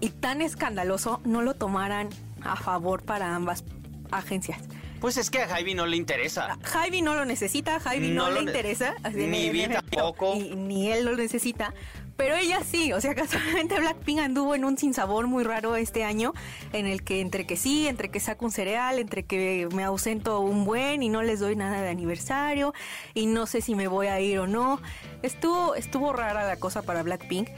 y 0.00 0.10
tan 0.10 0.42
escandaloso, 0.42 1.20
no 1.24 1.42
lo 1.42 1.54
tomaran 1.54 2.08
a 2.42 2.56
favor 2.56 3.02
para 3.02 3.34
ambas 3.34 3.64
agencias. 4.10 4.60
Pues 5.00 5.18
es 5.18 5.30
que 5.30 5.42
a 5.42 5.48
Javi 5.48 5.74
no 5.74 5.84
le 5.84 5.98
interesa. 5.98 6.56
Javi 6.62 7.02
no 7.02 7.14
lo 7.14 7.26
necesita, 7.26 7.78
Javi 7.78 8.08
no, 8.08 8.30
No 8.30 8.30
le 8.30 8.40
interesa. 8.40 8.94
así, 9.02 9.26
ni 9.26 9.50
Vi 9.50 9.68
tampoco. 9.68 10.34
Y, 10.34 10.54
ni 10.56 10.90
él 10.90 11.04
lo 11.04 11.14
necesita. 11.14 11.74
Pero 12.16 12.36
ella 12.36 12.60
sí, 12.64 12.92
o 12.92 13.00
sea, 13.02 13.14
casualmente 13.14 13.78
Blackpink 13.78 14.20
anduvo 14.20 14.54
en 14.54 14.64
un 14.64 14.78
sinsabor 14.78 15.26
muy 15.26 15.44
raro 15.44 15.76
este 15.76 16.04
año, 16.04 16.32
en 16.72 16.86
el 16.86 17.02
que 17.02 17.20
entre 17.20 17.46
que 17.46 17.56
sí, 17.56 17.86
entre 17.86 18.10
que 18.10 18.18
saco 18.18 18.46
un 18.46 18.50
cereal, 18.50 18.98
entre 18.98 19.24
que 19.24 19.68
me 19.74 19.84
ausento 19.84 20.40
un 20.40 20.64
buen 20.64 21.02
y 21.02 21.10
no 21.10 21.22
les 21.22 21.40
doy 21.40 21.54
nada 21.54 21.82
de 21.82 21.90
aniversario, 21.90 22.72
y 23.12 23.26
no 23.26 23.46
sé 23.46 23.60
si 23.60 23.74
me 23.74 23.88
voy 23.88 24.06
a 24.06 24.20
ir 24.20 24.38
o 24.38 24.46
no. 24.46 24.80
Estuvo, 25.22 25.74
estuvo 25.74 26.14
rara 26.14 26.46
la 26.46 26.56
cosa 26.56 26.80
para 26.80 27.02
Blackpink, 27.02 27.48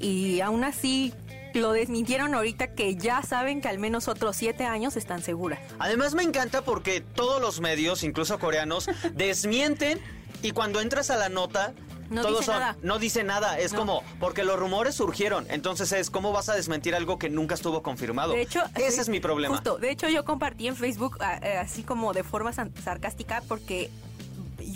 y 0.00 0.40
aún 0.40 0.64
así 0.64 1.12
lo 1.56 1.72
desmintieron 1.72 2.34
ahorita 2.34 2.68
que 2.74 2.96
ya 2.96 3.22
saben 3.22 3.60
que 3.60 3.68
al 3.68 3.78
menos 3.78 4.08
otros 4.08 4.36
siete 4.36 4.64
años 4.64 4.96
están 4.96 5.22
seguras. 5.22 5.58
Además 5.78 6.14
me 6.14 6.22
encanta 6.22 6.62
porque 6.62 7.00
todos 7.00 7.40
los 7.40 7.60
medios, 7.60 8.02
incluso 8.02 8.38
coreanos, 8.38 8.86
desmienten 9.14 10.00
y 10.42 10.52
cuando 10.52 10.80
entras 10.80 11.10
a 11.10 11.16
la 11.16 11.28
nota... 11.28 11.74
No 12.08 12.22
todos 12.22 12.38
dice 12.38 12.52
son, 12.52 12.60
nada. 12.60 12.76
no 12.82 13.00
dice 13.00 13.24
nada, 13.24 13.58
es 13.58 13.72
No. 13.72 13.80
como 13.80 14.02
porque 14.20 14.44
los 14.44 14.56
rumores 14.56 14.94
surgieron, 14.94 15.44
entonces 15.50 15.90
es 15.90 16.08
cómo 16.08 16.30
vas 16.30 16.48
a 16.48 16.54
desmentir 16.54 16.94
algo 16.94 17.18
que 17.18 17.28
nunca 17.28 17.56
estuvo 17.56 17.82
confirmado. 17.82 18.32
De 18.32 18.42
hecho, 18.42 18.62
ese 18.76 18.92
sí, 18.92 19.00
es 19.00 19.08
mi 19.08 19.18
problema. 19.18 19.56
Justo, 19.56 19.76
de 19.76 19.90
hecho 19.90 20.08
yo 20.08 20.24
compartí 20.24 20.68
en 20.68 20.76
Facebook 20.76 21.18
eh, 21.42 21.56
así 21.58 21.82
como 21.82 22.12
de 22.12 22.22
forma 22.22 22.52
sarcástica 22.52 23.42
porque 23.48 23.90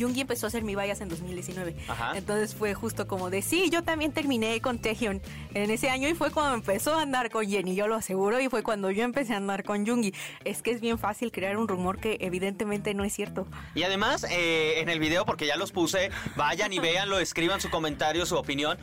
Yoongi 0.00 0.22
empezó 0.22 0.46
a 0.46 0.48
hacer 0.48 0.62
mi 0.62 0.74
bias 0.74 1.00
en 1.02 1.08
2019. 1.10 1.76
Ajá. 1.86 2.12
Entonces 2.16 2.54
fue 2.54 2.72
justo 2.74 3.06
como 3.06 3.28
de, 3.28 3.42
sí, 3.42 3.68
yo 3.70 3.82
también 3.82 4.12
terminé 4.12 4.60
con 4.60 4.78
Taehyun 4.78 5.20
en 5.52 5.70
ese 5.70 5.90
año 5.90 6.08
y 6.08 6.14
fue 6.14 6.30
cuando 6.30 6.54
empezó 6.54 6.94
a 6.94 7.02
andar 7.02 7.30
con 7.30 7.46
Jenny, 7.46 7.74
yo 7.74 7.86
lo 7.86 7.96
aseguro, 7.96 8.40
y 8.40 8.48
fue 8.48 8.62
cuando 8.62 8.90
yo 8.90 9.04
empecé 9.04 9.34
a 9.34 9.36
andar 9.36 9.62
con 9.62 9.84
Yoongi. 9.84 10.14
Es 10.44 10.62
que 10.62 10.70
es 10.70 10.80
bien 10.80 10.98
fácil 10.98 11.30
crear 11.30 11.58
un 11.58 11.68
rumor 11.68 11.98
que 11.98 12.16
evidentemente 12.20 12.94
no 12.94 13.04
es 13.04 13.12
cierto. 13.12 13.46
Y 13.74 13.82
además, 13.82 14.24
eh, 14.30 14.80
en 14.80 14.88
el 14.88 14.98
video, 14.98 15.26
porque 15.26 15.46
ya 15.46 15.56
los 15.56 15.70
puse, 15.70 16.10
vayan 16.34 16.72
y 16.72 16.78
véanlo, 16.78 17.18
escriban 17.18 17.60
su 17.60 17.68
comentario, 17.68 18.24
su 18.24 18.36
opinión. 18.36 18.78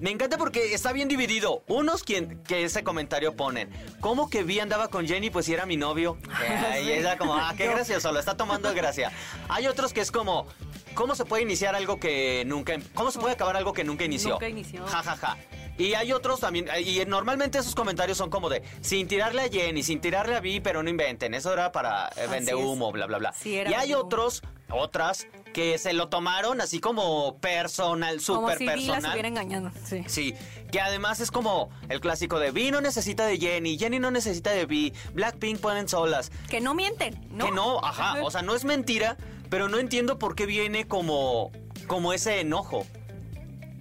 Me 0.00 0.10
encanta 0.10 0.36
porque 0.36 0.74
está 0.74 0.92
bien 0.92 1.08
dividido. 1.08 1.62
Unos 1.68 2.02
quien, 2.02 2.42
que 2.42 2.64
ese 2.64 2.84
comentario 2.84 3.34
ponen, 3.34 3.70
¿cómo 4.00 4.28
que 4.28 4.42
vi 4.42 4.60
andaba 4.60 4.88
con 4.88 5.06
Jenny? 5.06 5.30
Pues 5.30 5.46
si 5.46 5.54
era 5.54 5.64
mi 5.64 5.76
novio. 5.76 6.18
Eh, 6.44 6.82
y 6.86 6.92
ella 6.92 7.16
como, 7.16 7.34
ah, 7.34 7.54
qué 7.56 7.66
gracioso, 7.66 8.12
lo 8.12 8.18
está 8.18 8.36
tomando 8.36 8.68
de 8.68 8.74
gracia. 8.74 9.10
Hay 9.48 9.66
otros 9.66 9.92
que 9.92 10.00
es 10.02 10.10
como, 10.10 10.46
¿cómo 10.94 11.14
se 11.14 11.24
puede 11.24 11.42
iniciar 11.42 11.74
algo 11.74 11.98
que 11.98 12.44
nunca, 12.46 12.76
cómo 12.94 13.10
se 13.10 13.18
puede 13.18 13.34
acabar 13.34 13.56
algo 13.56 13.72
que 13.72 13.84
nunca 13.84 14.04
inició? 14.04 14.32
Nunca 14.32 14.48
inició. 14.48 14.86
Ja, 14.86 15.02
ja, 15.02 15.16
ja. 15.16 15.36
Y 15.78 15.92
hay 15.94 16.12
otros 16.12 16.40
también, 16.40 16.68
y 16.80 17.04
normalmente 17.06 17.58
esos 17.58 17.74
comentarios 17.74 18.16
son 18.16 18.30
como 18.30 18.48
de, 18.48 18.62
sin 18.80 19.08
tirarle 19.08 19.42
a 19.42 19.48
Jenny, 19.50 19.82
sin 19.82 20.00
tirarle 20.00 20.34
a 20.34 20.40
Vi, 20.40 20.60
pero 20.60 20.82
no 20.82 20.88
inventen, 20.88 21.34
eso 21.34 21.52
era 21.52 21.70
para 21.70 22.08
eh, 22.16 22.26
vende 22.30 22.54
humo, 22.54 22.92
bla, 22.92 23.06
bla, 23.06 23.18
bla. 23.18 23.32
Sí, 23.34 23.50
y 23.50 23.74
hay 23.74 23.92
otros, 23.92 24.42
otras, 24.70 25.26
que 25.56 25.78
se 25.78 25.94
lo 25.94 26.10
tomaron 26.10 26.60
así 26.60 26.80
como 26.80 27.38
personal, 27.38 28.20
Como 28.26 28.40
súper 28.42 28.58
si 28.58 28.66
personal. 28.66 28.98
estuviera 29.02 29.28
engañando. 29.28 29.70
Sí. 29.86 30.04
Sí, 30.06 30.34
que 30.70 30.82
además 30.82 31.20
es 31.20 31.30
como 31.30 31.70
el 31.88 32.02
clásico 32.02 32.38
de 32.38 32.50
Vi 32.50 32.70
no 32.70 32.82
necesita 32.82 33.24
de 33.24 33.38
Jenny, 33.38 33.78
Jenny 33.78 33.98
no 33.98 34.10
necesita 34.10 34.50
de 34.50 34.66
Vi, 34.66 34.92
Blackpink 35.14 35.58
pueden 35.58 35.88
solas. 35.88 36.30
Que 36.50 36.60
no 36.60 36.74
mienten, 36.74 37.26
¿no? 37.30 37.46
Que 37.46 37.52
no, 37.52 37.82
ajá, 37.82 38.22
o 38.22 38.30
sea, 38.30 38.42
no 38.42 38.54
es 38.54 38.66
mentira, 38.66 39.16
pero 39.48 39.70
no 39.70 39.78
entiendo 39.78 40.18
por 40.18 40.34
qué 40.36 40.44
viene 40.44 40.86
como, 40.86 41.52
como 41.86 42.12
ese 42.12 42.40
enojo. 42.40 42.84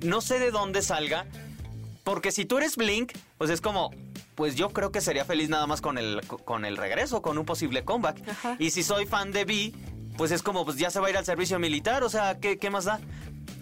No 0.02 0.22
sé 0.22 0.40
de 0.40 0.52
dónde 0.52 0.82
salga, 0.82 1.26
porque 2.06 2.32
si 2.32 2.46
tú 2.46 2.58
eres 2.58 2.78
Blink, 2.78 3.12
pues 3.38 3.50
es 3.50 3.60
como, 3.60 3.92
pues 4.36 4.56
yo 4.56 4.70
creo 4.70 4.94
que 4.94 5.02
sería 5.02 5.26
feliz 5.26 5.50
nada 5.50 5.68
más 5.68 5.82
con 5.82 5.98
el, 5.98 6.22
con 6.26 6.64
el 6.64 6.78
regreso, 6.78 7.22
con 7.22 7.38
un 7.38 7.46
posible 7.46 7.84
comeback. 7.84 8.26
Ajá. 8.30 8.56
Y 8.60 8.70
si 8.70 8.82
soy 8.82 9.06
fan 9.06 9.34
de 9.34 9.44
Vi, 9.44 9.76
pues 10.18 10.32
es 10.32 10.42
como, 10.44 10.66
pues 10.66 10.78
ya 10.78 10.90
se 10.92 11.00
va 11.00 11.08
a 11.08 11.10
ir 11.10 11.18
al 11.18 11.26
servicio 11.26 11.60
militar, 11.60 12.04
o 12.04 12.10
sea, 12.10 12.40
¿qué, 12.40 12.58
qué 12.58 12.70
más 12.70 12.86
da? 12.86 13.00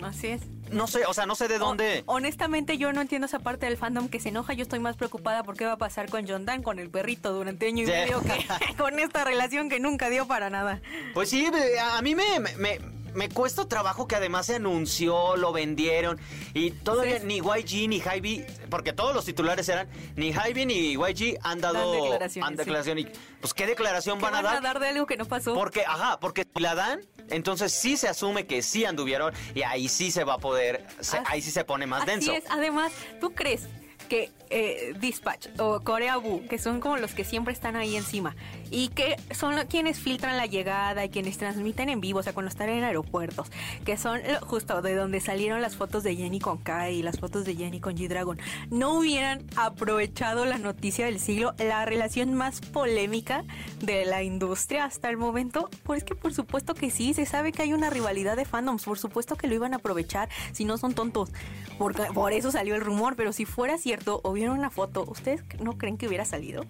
Así 0.01 0.27
es. 0.27 0.41
No 0.71 0.87
sé, 0.87 1.05
o 1.05 1.13
sea, 1.13 1.25
no 1.27 1.35
sé 1.35 1.47
de 1.47 1.59
dónde... 1.59 2.03
Ho- 2.07 2.13
honestamente, 2.15 2.77
yo 2.79 2.91
no 2.93 3.01
entiendo 3.01 3.27
esa 3.27 3.39
parte 3.39 3.67
del 3.67 3.77
fandom 3.77 4.07
que 4.09 4.19
se 4.19 4.29
enoja. 4.29 4.53
Yo 4.53 4.63
estoy 4.63 4.79
más 4.79 4.95
preocupada 4.97 5.43
por 5.43 5.55
qué 5.55 5.65
va 5.65 5.73
a 5.73 5.77
pasar 5.77 6.09
con 6.09 6.27
John 6.27 6.45
Dan, 6.45 6.63
con 6.63 6.79
el 6.79 6.89
perrito, 6.89 7.31
durante 7.31 7.67
año 7.67 7.83
y 7.83 7.87
medio, 7.87 8.21
que 8.21 8.43
con 8.77 8.97
esta 8.99 9.23
relación 9.23 9.69
que 9.69 9.79
nunca 9.79 10.09
dio 10.09 10.25
para 10.27 10.49
nada. 10.49 10.81
Pues 11.13 11.29
sí, 11.29 11.45
a 11.79 11.97
a 11.97 12.01
mí 12.01 12.15
me, 12.15 12.39
me, 12.57 12.79
me- 13.15 13.29
cuesta 13.29 13.67
trabajo 13.67 14.07
que 14.07 14.15
además 14.15 14.45
se 14.47 14.55
anunció, 14.55 15.35
lo 15.37 15.51
vendieron 15.51 16.19
y 16.53 16.71
todavía 16.71 17.19
Sí. 17.19 17.25
ni 17.25 17.37
YG 17.37 17.87
ni 17.87 17.99
Hybe, 18.01 18.45
porque 18.69 18.93
todos 18.93 19.13
los 19.15 19.25
titulares 19.25 19.67
eran 19.69 19.87
ni 20.15 20.31
Hybe 20.33 20.65
ni 20.65 20.93
YG 20.93 21.37
han 21.41 21.61
dado 21.61 21.91
Dan 21.91 22.01
declaraciones, 22.01 22.47
han 22.47 22.53
sí. 22.53 22.57
declaración 22.57 22.99
y 22.99 23.07
pues 23.41 23.53
qué 23.53 23.65
declaración 23.67 24.17
¿Qué 24.19 24.23
van 24.25 24.35
a 24.35 24.41
dar? 24.61 24.79
de 24.79 24.87
algo 24.89 25.05
que 25.05 25.17
no 25.17 25.25
pasó? 25.25 25.53
Porque, 25.53 25.83
ajá, 25.85 26.19
porque 26.19 26.45
si 26.55 26.61
la 26.61 26.75
dan, 26.75 27.01
entonces 27.29 27.71
sí 27.73 27.97
se 27.97 28.07
asume 28.07 28.45
que 28.45 28.61
sí 28.61 28.85
anduvieron 28.85 29.33
y 29.55 29.63
ahí 29.63 29.87
sí 29.87 30.11
se 30.11 30.23
va 30.23 30.35
a 30.35 30.37
poder, 30.39 30.85
se- 30.99 31.21
ahí 31.25 31.41
sí 31.41 31.51
se 31.51 31.63
pone 31.65 31.85
más 31.87 32.03
Así 32.03 32.11
denso. 32.11 32.31
es. 32.33 32.43
Además, 32.49 32.91
¿tú 33.19 33.31
crees 33.33 33.67
que 34.09 34.31
eh, 34.55 34.93
Dispatch 34.99 35.47
o 35.57 35.79
Corea 35.81 36.17
Boo, 36.17 36.45
que 36.47 36.59
son 36.59 36.79
como 36.79 36.97
los 36.97 37.15
que 37.15 37.23
siempre 37.23 37.53
están 37.53 37.75
ahí 37.75 37.95
encima, 37.95 38.35
y 38.69 38.89
que 38.89 39.17
son 39.31 39.55
quienes 39.67 39.97
filtran 39.99 40.37
la 40.37 40.45
llegada 40.45 41.03
y 41.03 41.09
quienes 41.09 41.39
transmiten 41.39 41.89
en 41.89 42.01
vivo, 42.01 42.19
o 42.19 42.23
sea, 42.23 42.33
cuando 42.33 42.49
están 42.49 42.69
en 42.69 42.83
aeropuertos, 42.83 43.51
que 43.83 43.97
son 43.97 44.21
justo 44.41 44.83
de 44.83 44.93
donde 44.93 45.19
salieron 45.21 45.59
las 45.61 45.75
fotos 45.75 46.03
de 46.03 46.15
Jenny 46.15 46.39
con 46.39 46.59
Kai 46.59 46.97
y 46.97 47.01
las 47.03 47.19
fotos 47.19 47.45
de 47.45 47.55
Jenny 47.55 47.79
con 47.79 47.95
G-Dragon, 47.95 48.37
no 48.69 48.99
hubieran 48.99 49.43
aprovechado 49.55 50.45
la 50.45 50.59
noticia 50.59 51.05
del 51.05 51.19
siglo, 51.19 51.55
la 51.57 51.85
relación 51.85 52.35
más 52.35 52.61
polémica 52.61 53.43
de 53.79 54.05
la 54.05 54.21
industria 54.21 54.85
hasta 54.85 55.09
el 55.09 55.17
momento? 55.17 55.69
Pues 55.81 56.03
que 56.03 56.13
por 56.13 56.33
supuesto 56.33 56.75
que 56.75 56.91
sí, 56.91 57.15
se 57.15 57.25
sabe 57.25 57.51
que 57.51 57.63
hay 57.63 57.73
una 57.73 57.89
rivalidad 57.89 58.37
de 58.37 58.45
fandoms, 58.45 58.83
por 58.83 58.99
supuesto 58.99 59.35
que 59.35 59.47
lo 59.47 59.55
iban 59.55 59.73
a 59.73 59.77
aprovechar, 59.77 60.29
si 60.51 60.63
no 60.63 60.77
son 60.77 60.93
tontos, 60.93 61.31
porque 61.79 62.03
por 62.13 62.33
eso 62.33 62.51
salió 62.51 62.75
el 62.75 62.81
rumor, 62.81 63.15
pero 63.15 63.33
si 63.33 63.45
fuera 63.45 63.77
cierto 63.77 64.21
o 64.23 64.33
una 64.51 64.69
foto, 64.69 65.03
¿ustedes 65.07 65.43
no 65.59 65.77
creen 65.77 65.97
que 65.97 66.07
hubiera 66.07 66.25
salido? 66.25 66.65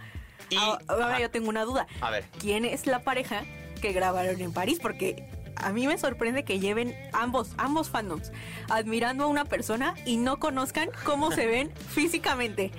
Y- 0.49 0.57
Ah, 0.59 0.77
Ahora 0.87 1.07
ajá. 1.09 1.19
yo 1.21 1.31
tengo 1.31 1.49
una 1.49 1.63
duda. 1.63 1.87
A 2.01 2.09
ver. 2.11 2.25
¿Quién 2.39 2.65
es 2.65 2.85
la 2.87 3.01
pareja 3.03 3.43
que 3.81 3.91
grabaron 3.93 4.39
en 4.41 4.51
París? 4.53 4.79
Porque 4.81 5.27
a 5.55 5.71
mí 5.71 5.87
me 5.87 5.97
sorprende 5.97 6.43
que 6.43 6.59
lleven 6.59 6.95
ambos, 7.13 7.51
ambos 7.57 7.89
fandoms, 7.89 8.31
admirando 8.69 9.23
a 9.25 9.27
una 9.27 9.45
persona 9.45 9.93
y 10.05 10.17
no 10.17 10.39
conozcan 10.39 10.89
cómo 11.05 11.31
se 11.31 11.45
ven 11.47 11.71
físicamente. 11.89 12.71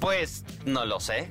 Pues 0.00 0.44
no 0.64 0.84
lo 0.84 1.00
sé. 1.00 1.28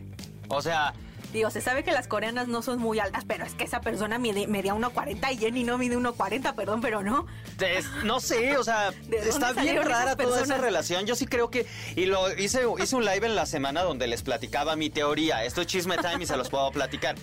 O 0.47 0.62
sea, 0.62 0.93
Digo, 1.35 1.51
se 1.51 1.59
sabe 1.59 1.83
que 1.83 1.91
las 1.91 2.07
coreanas 2.07 2.47
no 2.47 2.61
son 2.61 2.79
muy 2.79 2.97
altas, 2.97 3.25
pero 3.27 3.43
es 3.43 3.53
que 3.55 3.65
esa 3.65 3.81
persona 3.81 4.17
mide, 4.17 4.47
medía 4.47 4.73
1.40 4.73 5.33
y 5.33 5.37
Jenny 5.37 5.65
no 5.65 5.77
mide 5.77 5.97
1.40, 5.97 6.55
perdón, 6.55 6.79
pero 6.79 7.03
no. 7.03 7.27
Es- 7.59 7.85
no 8.05 8.21
sé, 8.21 8.55
o 8.55 8.63
sea, 8.63 8.93
está 9.11 9.51
bien 9.51 9.83
rara 9.83 10.15
toda 10.15 10.41
esa 10.41 10.57
relación. 10.57 11.05
Yo 11.05 11.13
sí 11.13 11.25
creo 11.27 11.49
que. 11.51 11.65
Y 11.97 12.05
lo 12.05 12.31
hice, 12.37 12.61
hice 12.81 12.95
un 12.95 13.03
live 13.03 13.27
en 13.27 13.35
la 13.35 13.45
semana 13.45 13.83
donde 13.83 14.07
les 14.07 14.21
platicaba 14.23 14.77
mi 14.77 14.89
teoría. 14.89 15.43
Esto 15.43 15.59
es 15.59 15.67
chisme 15.67 15.97
time 15.97 16.23
y 16.23 16.25
se 16.25 16.37
los 16.37 16.49
puedo 16.49 16.71
platicar. 16.71 17.15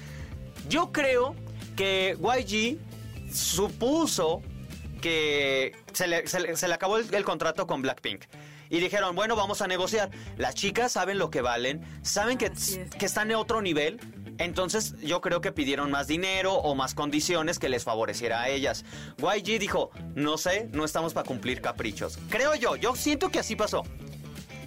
Yo 0.68 0.92
creo 0.92 1.34
que 1.74 2.18
YG 2.20 2.78
supuso 3.34 4.42
que 5.00 5.74
se 5.94 6.06
le, 6.06 6.26
se 6.28 6.38
le- 6.40 6.56
se 6.56 6.68
le 6.68 6.74
acabó 6.74 6.98
el, 6.98 7.12
el 7.14 7.24
contrato 7.24 7.66
con 7.66 7.80
Blackpink. 7.80 8.24
Y 8.72 8.80
dijeron, 8.80 9.14
bueno, 9.14 9.36
vamos 9.36 9.60
a 9.60 9.66
negociar. 9.66 10.10
Las 10.38 10.54
chicas 10.54 10.92
saben 10.92 11.18
lo 11.18 11.28
que 11.28 11.42
valen, 11.42 11.82
saben 12.00 12.38
que, 12.38 12.46
es. 12.46 12.80
que 12.98 13.04
están 13.04 13.30
en 13.30 13.36
otro 13.36 13.60
nivel. 13.60 14.00
Entonces 14.38 14.94
yo 15.02 15.20
creo 15.20 15.42
que 15.42 15.52
pidieron 15.52 15.90
más 15.90 16.06
dinero 16.06 16.54
o 16.54 16.74
más 16.74 16.94
condiciones 16.94 17.58
que 17.58 17.68
les 17.68 17.84
favoreciera 17.84 18.40
a 18.40 18.48
ellas. 18.48 18.86
YG 19.18 19.58
dijo, 19.58 19.90
no 20.14 20.38
sé, 20.38 20.70
no 20.72 20.86
estamos 20.86 21.12
para 21.12 21.26
cumplir 21.26 21.60
caprichos. 21.60 22.18
Creo 22.30 22.54
yo, 22.54 22.76
yo 22.76 22.96
siento 22.96 23.28
que 23.28 23.40
así 23.40 23.56
pasó. 23.56 23.82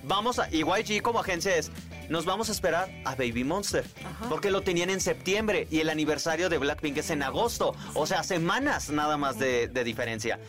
vamos 0.04 0.38
a, 0.38 0.54
y 0.54 0.60
YG 0.60 1.02
como 1.02 1.20
agencia 1.20 1.56
es, 1.56 1.72
nos 2.08 2.26
vamos 2.26 2.50
a 2.50 2.52
esperar 2.52 2.88
a 3.06 3.16
Baby 3.16 3.44
Monster. 3.44 3.86
Porque 4.30 4.52
lo 4.52 4.62
tenían 4.62 4.92
en 4.92 5.02
septiembre 5.02 5.68
y 5.72 5.80
el 5.80 5.90
aniversario 5.90 6.48
de 6.48 6.60
Blackpink 6.60 6.98
es 6.98 7.10
en 7.10 7.24
agosto. 7.24 7.74
O 7.96 8.06
sea, 8.06 8.22
semanas 8.22 8.92
nada 8.92 9.18
más 9.18 9.40
de, 9.40 9.68
de 9.68 9.84
diferencia. 9.84 10.40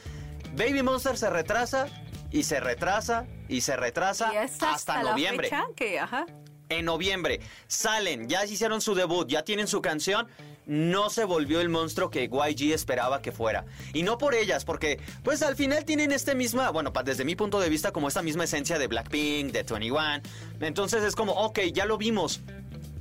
Baby 0.54 0.82
Monster 0.82 1.16
se 1.16 1.30
retrasa 1.30 1.88
y 2.30 2.42
se 2.42 2.60
retrasa 2.60 3.26
y 3.48 3.60
se 3.60 3.76
retrasa 3.76 4.32
Y 4.32 4.36
hasta, 4.36 5.02
la 5.02 5.10
noviembre. 5.10 5.48
fecha 5.48 5.64
que, 5.74 5.98
ajá. 5.98 6.26
En 6.68 6.84
noviembre 6.84 7.40
salen, 7.68 8.28
ya 8.28 8.44
hicieron 8.44 8.80
su 8.80 8.94
debut, 8.94 9.28
ya 9.28 9.42
tienen 9.44 9.68
su 9.68 9.80
canción. 9.80 10.26
No 10.66 11.10
se 11.10 11.22
volvió 11.24 11.60
el 11.60 11.68
monstruo 11.68 12.10
que 12.10 12.24
YG 12.24 12.72
esperaba 12.72 13.22
que 13.22 13.30
fuera. 13.30 13.66
Y 13.92 14.02
no 14.02 14.18
por 14.18 14.34
ellas, 14.34 14.64
porque 14.64 14.98
pues 15.22 15.42
al 15.42 15.54
final 15.54 15.84
tienen 15.84 16.10
este 16.10 16.34
misma, 16.34 16.70
bueno, 16.70 16.92
desde 17.04 17.24
mi 17.24 17.36
punto 17.36 17.60
de 17.60 17.68
vista, 17.68 17.92
como 17.92 18.08
esta 18.08 18.20
misma 18.20 18.44
esencia 18.44 18.76
de 18.76 18.88
Blackpink, 18.88 19.52
de 19.52 19.62
21. 19.62 20.22
Entonces 20.60 21.04
es 21.04 21.14
como, 21.14 21.34
ok, 21.34 21.60
ya 21.72 21.86
lo 21.86 21.98
vimos. 21.98 22.40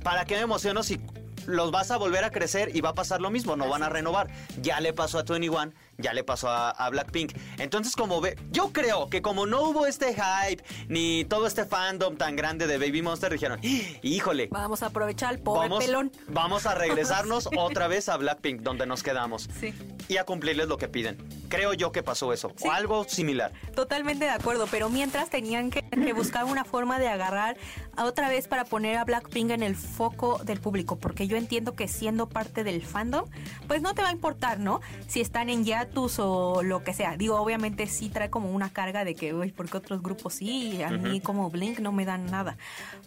¿Para 0.04 0.24
qué 0.26 0.36
me 0.36 0.42
emociono 0.42 0.84
si 0.84 1.00
los 1.46 1.72
vas 1.72 1.90
a 1.90 1.96
volver 1.96 2.22
a 2.22 2.30
crecer 2.30 2.70
y 2.72 2.82
va 2.82 2.90
a 2.90 2.94
pasar 2.94 3.20
lo 3.20 3.30
mismo? 3.30 3.56
No 3.56 3.68
van 3.68 3.82
a 3.82 3.88
renovar. 3.88 4.28
Ya 4.62 4.78
le 4.78 4.92
pasó 4.92 5.18
a 5.18 5.24
21, 5.24 5.72
ya 5.98 6.12
le 6.12 6.24
pasó 6.24 6.48
a, 6.48 6.70
a 6.70 6.90
Blackpink. 6.90 7.32
Entonces, 7.58 7.94
como 7.96 8.20
ve, 8.20 8.36
yo 8.50 8.72
creo 8.72 9.08
que 9.08 9.22
como 9.22 9.46
no 9.46 9.62
hubo 9.62 9.86
este 9.86 10.14
hype 10.14 10.62
ni 10.88 11.24
todo 11.24 11.46
este 11.46 11.64
fandom 11.64 12.16
tan 12.16 12.36
grande 12.36 12.66
de 12.66 12.78
Baby 12.78 13.02
Monster, 13.02 13.32
dijeron, 13.32 13.60
híjole, 13.62 14.48
Vamos 14.50 14.82
a 14.82 14.86
aprovechar 14.86 15.30
al 15.30 15.38
pobre 15.38 15.68
vamos, 15.68 15.84
pelón. 15.84 16.12
vamos 16.28 16.66
a 16.66 16.74
regresarnos 16.74 17.48
otra 17.56 17.88
vez 17.88 18.08
a 18.08 18.16
Blackpink, 18.16 18.60
donde 18.60 18.86
nos 18.86 19.02
quedamos. 19.02 19.48
Sí. 19.60 19.74
Y 20.08 20.18
a 20.18 20.24
cumplirles 20.24 20.68
lo 20.68 20.78
que 20.78 20.88
piden. 20.88 21.16
Creo 21.48 21.72
yo 21.72 21.92
que 21.92 22.02
pasó 22.02 22.32
eso. 22.32 22.52
Sí. 22.56 22.68
O 22.68 22.72
algo 22.72 23.04
similar. 23.04 23.52
Totalmente 23.74 24.24
de 24.24 24.30
acuerdo, 24.30 24.66
pero 24.70 24.88
mientras 24.88 25.30
tenían 25.30 25.70
que, 25.70 25.82
que 25.82 26.12
buscar 26.12 26.44
una 26.44 26.64
forma 26.64 26.98
de 26.98 27.08
agarrar 27.08 27.56
a 27.96 28.04
otra 28.04 28.28
vez 28.28 28.48
para 28.48 28.64
poner 28.64 28.96
a 28.98 29.04
Blackpink 29.04 29.50
en 29.50 29.62
el 29.62 29.76
foco 29.76 30.38
del 30.44 30.60
público, 30.60 30.96
porque 30.96 31.26
yo 31.26 31.36
entiendo 31.36 31.74
que 31.74 31.88
siendo 31.88 32.28
parte 32.28 32.64
del 32.64 32.84
fandom, 32.84 33.28
pues 33.66 33.82
no 33.82 33.94
te 33.94 34.02
va 34.02 34.08
a 34.08 34.12
importar, 34.12 34.58
¿no? 34.58 34.80
Si 35.08 35.20
están 35.20 35.48
en 35.48 35.64
hiatus 35.86 36.18
o 36.18 36.62
lo 36.62 36.82
que 36.82 36.94
sea. 36.94 37.16
Digo, 37.16 37.36
obviamente 37.36 37.86
sí 37.86 38.08
trae 38.08 38.30
como 38.30 38.50
una 38.50 38.72
carga 38.72 39.04
de 39.04 39.14
que, 39.14 39.34
uy, 39.34 39.52
porque 39.52 39.76
otros 39.76 40.02
grupos 40.02 40.34
sí, 40.34 40.82
a 40.82 40.90
mí 40.90 41.20
como 41.20 41.50
Blink 41.50 41.78
no 41.78 41.92
me 41.92 42.04
dan 42.04 42.26
nada. 42.26 42.56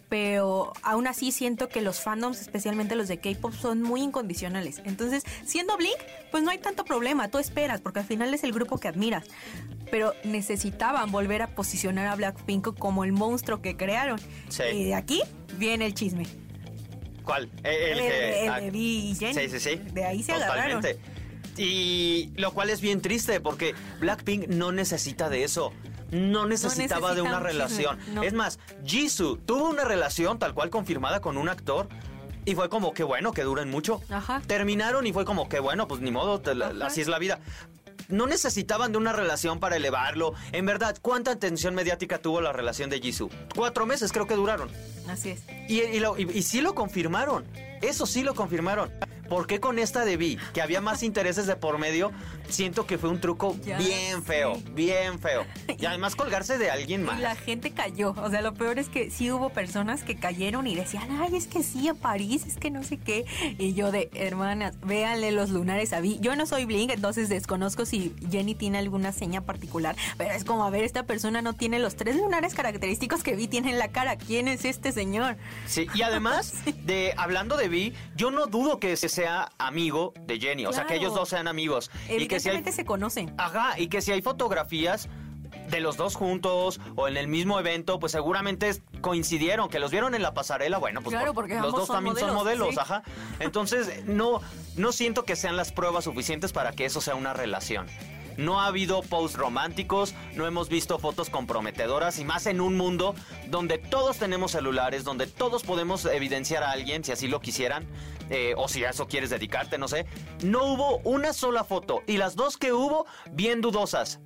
Pero 0.08 0.72
aún 0.82 1.06
así 1.06 1.32
siento 1.32 1.68
que 1.68 1.80
los 1.80 2.00
fandoms, 2.00 2.40
especialmente 2.40 2.96
los 2.96 3.08
de 3.08 3.18
K-pop, 3.18 3.52
son 3.54 3.82
muy 3.82 4.02
incondicionales. 4.02 4.82
Entonces, 4.84 5.24
siendo 5.44 5.76
Blink, 5.76 5.98
pues 6.30 6.42
no 6.42 6.50
hay 6.50 6.58
tanto 6.58 6.84
problema, 6.84 7.28
tú 7.28 7.38
esperas, 7.38 7.80
porque 7.80 8.00
al 8.00 8.06
final 8.06 8.32
es 8.34 8.44
el 8.44 8.52
grupo 8.52 8.78
que 8.78 8.88
admiras. 8.88 9.24
Pero 9.90 10.14
necesitaban 10.24 11.10
volver 11.10 11.42
a 11.42 11.48
posicionar 11.48 12.06
a 12.06 12.14
Blackpink 12.14 12.78
como 12.78 13.04
el 13.04 13.12
monstruo 13.12 13.60
que 13.60 13.76
crearon. 13.76 14.20
Sí. 14.48 14.62
Y 14.72 14.84
de 14.84 14.94
aquí 14.94 15.22
viene 15.58 15.86
el 15.86 15.94
chisme. 15.94 16.26
¿Cuál? 17.24 17.50
Eh, 17.64 17.92
El, 17.92 17.98
El, 17.98 18.12
el 18.12 18.48
ah, 18.48 18.60
de 18.60 18.78
y 18.78 19.14
Jenny. 19.14 19.34
Sí, 19.34 19.48
sí, 19.48 19.60
sí. 19.60 19.76
De 19.92 20.04
ahí 20.04 20.22
se 20.22 20.32
agarraron. 20.32 20.82
Y 21.60 22.32
lo 22.36 22.52
cual 22.52 22.70
es 22.70 22.80
bien 22.80 23.00
triste 23.00 23.40
porque 23.40 23.74
Blackpink 24.00 24.48
no 24.48 24.72
necesita 24.72 25.28
de 25.28 25.44
eso. 25.44 25.72
No 26.10 26.46
necesitaba 26.46 27.10
de 27.14 27.22
necesita 27.22 27.22
una 27.28 27.36
un 27.38 27.42
relación. 27.44 27.98
no. 28.14 28.22
Es 28.22 28.32
más, 28.32 28.58
Jisoo 28.84 29.36
tuvo 29.36 29.68
una 29.68 29.84
relación 29.84 30.38
tal 30.38 30.54
cual 30.54 30.70
confirmada 30.70 31.20
con 31.20 31.36
un 31.36 31.48
actor. 31.48 31.88
Y 32.46 32.54
fue 32.54 32.70
como 32.70 32.94
que 32.94 33.04
bueno, 33.04 33.32
que 33.32 33.42
duren 33.42 33.70
mucho. 33.70 34.00
Ajá. 34.08 34.40
Terminaron 34.46 35.06
y 35.06 35.12
fue 35.12 35.24
como 35.26 35.48
que 35.48 35.60
bueno, 35.60 35.86
pues 35.86 36.00
ni 36.00 36.10
modo, 36.10 36.40
te 36.40 36.54
la- 36.54 36.68
Ajá. 36.68 36.86
así 36.86 37.02
es 37.02 37.06
la 37.08 37.18
vida. 37.18 37.38
No 38.08 38.26
necesitaban 38.26 38.90
de 38.92 38.98
una 38.98 39.12
relación 39.12 39.60
para 39.60 39.76
elevarlo. 39.76 40.32
En 40.52 40.64
verdad, 40.66 40.96
¿cuánta 41.02 41.30
atención 41.32 41.74
mediática 41.74 42.18
tuvo 42.18 42.40
la 42.40 42.52
relación 42.52 42.88
de 42.90 42.98
Jisoo? 42.98 43.28
Cuatro 43.54 43.84
meses 43.86 44.10
creo 44.10 44.26
que 44.26 44.34
duraron. 44.34 44.70
Así 45.06 45.30
es. 45.30 45.42
Y, 45.68 45.80
y 45.82 46.00
lo- 46.00 46.18
y- 46.18 46.28
y 46.32 46.42
sí 46.42 46.60
lo 46.62 46.74
confirmaron. 46.74 47.44
Eso 47.80 48.06
sí 48.06 48.22
lo 48.22 48.34
confirmaron. 48.34 48.90
¿Por 49.30 49.46
qué 49.46 49.60
con 49.60 49.78
esta 49.78 50.04
de 50.04 50.16
Vi, 50.16 50.38
que 50.52 50.60
había 50.60 50.80
más 50.80 51.04
intereses 51.04 51.46
de 51.46 51.54
por 51.54 51.78
medio, 51.78 52.10
siento 52.48 52.84
que 52.84 52.98
fue 52.98 53.10
un 53.10 53.20
truco 53.20 53.56
Ya 53.64 53.78
bien 53.78 54.24
feo, 54.24 54.60
bien 54.74 55.20
feo. 55.20 55.46
Y 55.78 55.86
además 55.86 56.16
colgarse 56.16 56.58
de 56.58 56.68
alguien 56.68 57.04
más. 57.04 57.16
Y 57.16 57.22
la 57.22 57.36
gente 57.36 57.70
cayó. 57.70 58.10
O 58.10 58.28
sea, 58.28 58.42
lo 58.42 58.54
peor 58.54 58.80
es 58.80 58.88
que 58.88 59.08
sí 59.08 59.30
hubo 59.30 59.50
personas 59.50 60.02
que 60.02 60.16
cayeron 60.16 60.66
y 60.66 60.74
decían, 60.74 61.08
ay, 61.20 61.36
es 61.36 61.46
que 61.46 61.62
sí, 61.62 61.88
a 61.88 61.94
París, 61.94 62.44
es 62.44 62.56
que 62.56 62.72
no 62.72 62.82
sé 62.82 62.96
qué. 62.98 63.24
Y 63.56 63.72
yo 63.74 63.92
de, 63.92 64.10
hermanas, 64.14 64.74
véanle 64.80 65.30
los 65.30 65.50
lunares 65.50 65.92
a 65.92 66.00
Vi. 66.00 66.18
Yo 66.20 66.34
no 66.34 66.44
soy 66.44 66.64
Blink, 66.64 66.90
entonces 66.90 67.28
desconozco 67.28 67.86
si 67.86 68.16
Jenny 68.32 68.56
tiene 68.56 68.78
alguna 68.78 69.12
seña 69.12 69.42
particular. 69.42 69.94
Pero 70.18 70.34
es 70.34 70.42
como, 70.42 70.64
a 70.64 70.70
ver, 70.70 70.82
esta 70.82 71.04
persona 71.04 71.40
no 71.40 71.52
tiene 71.52 71.78
los 71.78 71.94
tres 71.94 72.16
lunares 72.16 72.54
característicos 72.54 73.22
que 73.22 73.36
Vi 73.36 73.46
tiene 73.46 73.70
en 73.70 73.78
la 73.78 73.92
cara. 73.92 74.16
¿Quién 74.16 74.48
es 74.48 74.64
este 74.64 74.90
señor? 74.90 75.36
Sí, 75.66 75.86
y 75.94 76.02
además, 76.02 76.52
de 76.84 77.14
hablando 77.16 77.56
de 77.56 77.68
Vi, 77.70 77.94
yo 78.16 78.30
no 78.30 78.46
dudo 78.46 78.78
que 78.78 78.96
se 78.96 79.08
sea 79.08 79.50
amigo 79.58 80.12
de 80.26 80.38
Jenny. 80.38 80.66
O 80.66 80.72
sea, 80.72 80.84
que 80.86 80.96
ellos 80.96 81.14
dos 81.14 81.28
sean 81.30 81.48
amigos. 81.48 81.90
Y 82.08 82.26
que 82.28 82.38
si 82.40 82.48
hay, 82.50 82.62
se 82.70 82.84
conocen. 82.84 83.34
ajá, 83.38 83.78
y 83.78 83.86
que 83.88 84.02
si 84.02 84.12
hay 84.12 84.20
fotografías 84.22 85.08
de 85.68 85.80
los 85.80 85.96
dos 85.96 86.14
juntos 86.16 86.80
o 86.96 87.08
en 87.08 87.16
el 87.16 87.26
mismo 87.28 87.58
evento, 87.58 87.98
pues 87.98 88.12
seguramente 88.12 88.82
coincidieron, 89.00 89.68
que 89.68 89.78
los 89.78 89.90
vieron 89.90 90.14
en 90.14 90.22
la 90.22 90.34
pasarela, 90.34 90.78
bueno, 90.78 91.00
pues 91.00 91.12
Claro, 91.14 91.32
por- 91.32 91.44
porque 91.44 91.60
los 91.60 91.72
dos 91.72 91.86
son 91.86 91.96
también 91.96 92.16
son 92.16 92.34
modelos, 92.34 92.66
modelos, 92.68 92.74
sí. 92.74 92.80
ajá. 92.80 93.02
Entonces, 93.40 94.04
no, 94.06 94.40
no 94.76 94.92
siento 94.92 95.24
que 95.24 95.36
sean 95.36 95.56
las 95.56 95.72
pruebas 95.72 96.04
suficientes 96.04 96.52
para 96.52 96.72
que 96.72 96.84
eso 96.84 97.00
sea 97.00 97.14
una 97.14 97.32
relación. 97.32 97.86
No 98.40 98.58
ha 98.58 98.68
habido 98.68 99.02
posts 99.02 99.36
románticos, 99.36 100.14
no 100.34 100.46
hemos 100.46 100.70
visto 100.70 100.98
fotos 100.98 101.28
comprometedoras 101.28 102.18
y 102.18 102.24
más 102.24 102.46
en 102.46 102.62
un 102.62 102.74
mundo 102.74 103.14
donde 103.48 103.76
todos 103.76 104.16
tenemos 104.16 104.52
celulares, 104.52 105.04
donde 105.04 105.26
todos 105.26 105.62
podemos 105.62 106.06
evidenciar 106.06 106.62
a 106.62 106.70
alguien 106.70 107.04
si 107.04 107.12
así 107.12 107.28
lo 107.28 107.40
quisieran, 107.40 107.86
eh, 108.30 108.54
o 108.56 108.66
si 108.66 108.82
a 108.82 108.90
eso 108.90 109.06
quieres 109.06 109.28
dedicarte, 109.28 109.76
no 109.76 109.88
sé. 109.88 110.06
No 110.42 110.64
hubo 110.72 110.98
una 111.04 111.34
sola 111.34 111.64
foto 111.64 112.02
y 112.06 112.16
las 112.16 112.34
dos 112.34 112.56
que 112.56 112.72
hubo, 112.72 113.04
bien 113.30 113.60
dudosas. 113.60 114.20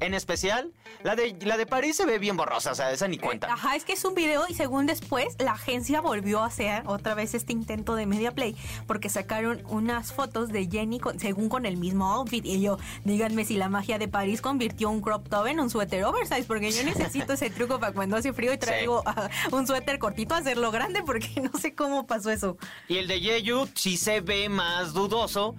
En 0.00 0.14
especial, 0.14 0.72
la 1.02 1.14
de, 1.14 1.36
la 1.42 1.56
de 1.56 1.66
París 1.66 1.96
se 1.96 2.06
ve 2.06 2.18
bien 2.18 2.36
borrosa, 2.36 2.72
o 2.72 2.74
sea, 2.74 2.90
esa 2.90 3.06
ni 3.06 3.18
cuenta. 3.18 3.46
Eh, 3.48 3.50
Ajá, 3.52 3.76
es 3.76 3.84
que 3.84 3.92
es 3.92 4.04
un 4.04 4.14
video 4.14 4.44
y 4.48 4.54
según 4.54 4.86
después 4.86 5.36
la 5.38 5.52
agencia 5.52 6.00
volvió 6.00 6.40
a 6.40 6.46
hacer 6.46 6.82
otra 6.86 7.14
vez 7.14 7.34
este 7.34 7.52
intento 7.52 7.94
de 7.94 8.06
media 8.06 8.32
play 8.32 8.56
porque 8.86 9.08
sacaron 9.10 9.62
unas 9.68 10.12
fotos 10.12 10.48
de 10.48 10.66
Jenny 10.70 10.98
con- 11.00 11.20
según 11.20 11.48
con 11.48 11.66
el 11.66 11.76
mismo 11.76 12.06
outfit 12.12 12.44
y 12.46 12.60
yo, 12.60 12.78
díganme 13.04 13.44
si 13.44 13.56
la 13.56 13.68
magia 13.68 13.98
de 13.98 14.08
París 14.08 14.40
convirtió 14.40 14.88
un 14.90 15.00
crop 15.02 15.28
top 15.28 15.46
en 15.48 15.60
un 15.60 15.68
suéter 15.70 16.04
oversize 16.04 16.44
porque 16.44 16.70
yo 16.72 16.82
necesito 16.82 17.34
ese 17.34 17.50
truco 17.50 17.78
para 17.78 17.92
cuando 17.92 18.16
hace 18.16 18.32
frío 18.32 18.52
y 18.54 18.58
traigo 18.58 19.02
ah, 19.04 19.28
un 19.52 19.66
suéter 19.66 19.98
cortito 19.98 20.34
hacerlo 20.34 20.70
grande 20.70 21.02
porque 21.04 21.28
no 21.42 21.58
sé 21.58 21.74
cómo 21.74 22.06
pasó 22.06 22.30
eso. 22.30 22.56
Y 22.88 22.96
el 22.96 23.06
de 23.06 23.20
Yeyu 23.20 23.68
sí 23.74 23.96
se 23.96 24.20
ve 24.22 24.48
más 24.48 24.92
dudoso, 24.94 25.54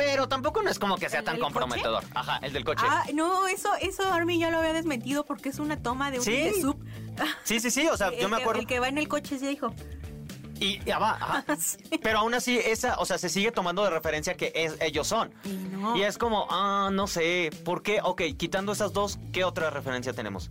pero 0.00 0.28
tampoco 0.28 0.62
no 0.62 0.70
es 0.70 0.78
como 0.78 0.96
que 0.96 1.08
sea 1.08 1.20
¿El 1.20 1.24
tan 1.26 1.38
comprometedor. 1.38 2.04
Ajá, 2.14 2.38
el 2.42 2.52
del 2.52 2.64
coche. 2.64 2.84
Ah, 2.88 3.04
no, 3.14 3.46
eso 3.48 3.68
eso 3.80 4.10
Army 4.12 4.38
ya 4.38 4.50
lo 4.50 4.58
había 4.58 4.72
desmentido 4.72 5.24
porque 5.24 5.50
es 5.50 5.58
una 5.58 5.82
toma 5.82 6.10
de 6.10 6.18
un 6.18 6.24
Sí. 6.24 6.52
sub. 6.60 6.76
Sí, 7.44 7.60
sí, 7.60 7.70
sí, 7.70 7.86
o 7.88 7.96
sea, 7.96 8.08
El 8.12 8.20
yo 8.20 8.28
me 8.28 8.36
acuerdo. 8.38 8.60
El 8.60 8.66
que 8.66 8.80
va 8.80 8.88
en 8.88 8.98
el 8.98 9.08
coche 9.08 9.38
sí 9.38 9.46
dijo. 9.46 9.74
Y 10.58 10.78
ya 10.84 10.98
va, 10.98 11.12
ajá. 11.12 11.44
Sí. 11.58 11.78
Pero 12.02 12.18
aún 12.18 12.34
así, 12.34 12.58
esa, 12.58 12.98
o 12.98 13.06
sea, 13.06 13.16
se 13.18 13.28
sigue 13.28 13.50
tomando 13.50 13.82
de 13.84 13.90
referencia 13.90 14.36
que 14.36 14.52
es, 14.54 14.76
ellos 14.80 15.06
son. 15.06 15.32
Y 15.44 15.52
no. 15.54 15.96
Y 15.96 16.02
es 16.02 16.18
como, 16.18 16.46
ah, 16.50 16.90
no 16.92 17.06
sé, 17.06 17.50
¿por 17.64 17.82
qué? 17.82 18.00
Ok, 18.02 18.22
quitando 18.36 18.72
esas 18.72 18.92
dos, 18.92 19.18
¿qué 19.32 19.44
otra 19.44 19.70
referencia 19.70 20.12
tenemos? 20.12 20.50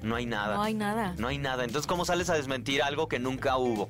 No 0.00 0.14
hay 0.14 0.26
nada. 0.26 0.54
No 0.56 0.62
hay 0.62 0.74
nada. 0.74 1.14
No 1.18 1.26
hay 1.26 1.38
nada. 1.38 1.64
Entonces, 1.64 1.88
¿cómo 1.88 2.04
sales 2.04 2.30
a 2.30 2.34
desmentir 2.34 2.82
algo 2.84 3.08
que 3.08 3.18
nunca 3.18 3.56
hubo? 3.56 3.88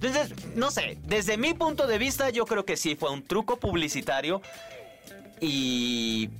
Entonces, 0.00 0.32
no 0.54 0.70
sé, 0.70 0.96
desde 1.04 1.36
mi 1.36 1.54
punto 1.54 1.86
de 1.86 1.98
vista, 1.98 2.30
yo 2.30 2.46
creo 2.46 2.64
que 2.64 2.76
sí 2.76 2.94
fue 2.94 3.10
un 3.10 3.22
truco 3.22 3.56
publicitario 3.58 4.40
y 5.40 6.30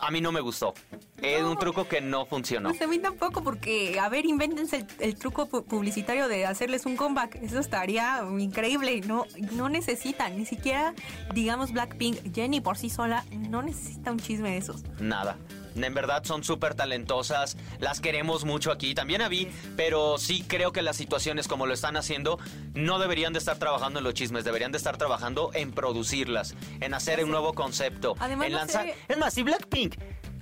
a 0.00 0.10
mí 0.10 0.20
no 0.20 0.32
me 0.32 0.40
gustó. 0.40 0.74
Es 1.22 1.42
un 1.42 1.56
truco 1.58 1.86
que 1.86 2.00
no 2.00 2.24
funcionó. 2.26 2.70
Pues 2.70 2.82
a 2.82 2.86
mí 2.86 2.98
tampoco, 2.98 3.42
porque, 3.42 3.98
a 4.00 4.08
ver, 4.08 4.26
invéntense 4.26 4.78
el, 4.78 4.86
el 5.00 5.14
truco 5.16 5.48
pu- 5.48 5.64
publicitario 5.64 6.28
de 6.28 6.46
hacerles 6.46 6.86
un 6.86 6.96
comeback. 6.96 7.36
Eso 7.42 7.58
estaría 7.60 8.24
increíble. 8.38 9.00
No, 9.02 9.26
no 9.52 9.68
necesitan, 9.68 10.36
ni 10.36 10.46
siquiera, 10.46 10.94
digamos, 11.34 11.72
Blackpink, 11.72 12.34
Jenny 12.34 12.60
por 12.60 12.78
sí 12.78 12.90
sola, 12.90 13.24
no 13.32 13.62
necesita 13.62 14.10
un 14.12 14.18
chisme 14.18 14.50
de 14.52 14.56
esos. 14.56 14.82
Nada. 14.98 15.36
En 15.76 15.94
verdad 15.94 16.24
son 16.24 16.42
súper 16.44 16.74
talentosas, 16.74 17.56
las 17.78 18.00
queremos 18.00 18.44
mucho 18.44 18.72
aquí, 18.72 18.94
también 18.94 19.22
a 19.22 19.28
Vi, 19.28 19.48
pero 19.76 20.18
sí 20.18 20.44
creo 20.46 20.72
que 20.72 20.82
las 20.82 20.96
situaciones 20.96 21.48
como 21.48 21.66
lo 21.66 21.74
están 21.74 21.96
haciendo 21.96 22.38
no 22.74 22.98
deberían 22.98 23.32
de 23.32 23.38
estar 23.38 23.58
trabajando 23.58 23.98
en 24.00 24.04
los 24.04 24.14
chismes, 24.14 24.44
deberían 24.44 24.72
de 24.72 24.78
estar 24.78 24.96
trabajando 24.96 25.50
en 25.54 25.72
producirlas, 25.72 26.54
en 26.80 26.94
hacer 26.94 27.22
un 27.24 27.30
nuevo 27.30 27.52
concepto, 27.54 28.14
Además, 28.18 28.46
en 28.46 28.52
no 28.52 28.58
lanzar... 28.58 28.84
sé- 28.86 28.94
Es 29.08 29.18
más, 29.18 29.32
si 29.34 29.42
Blackpink 29.42 29.96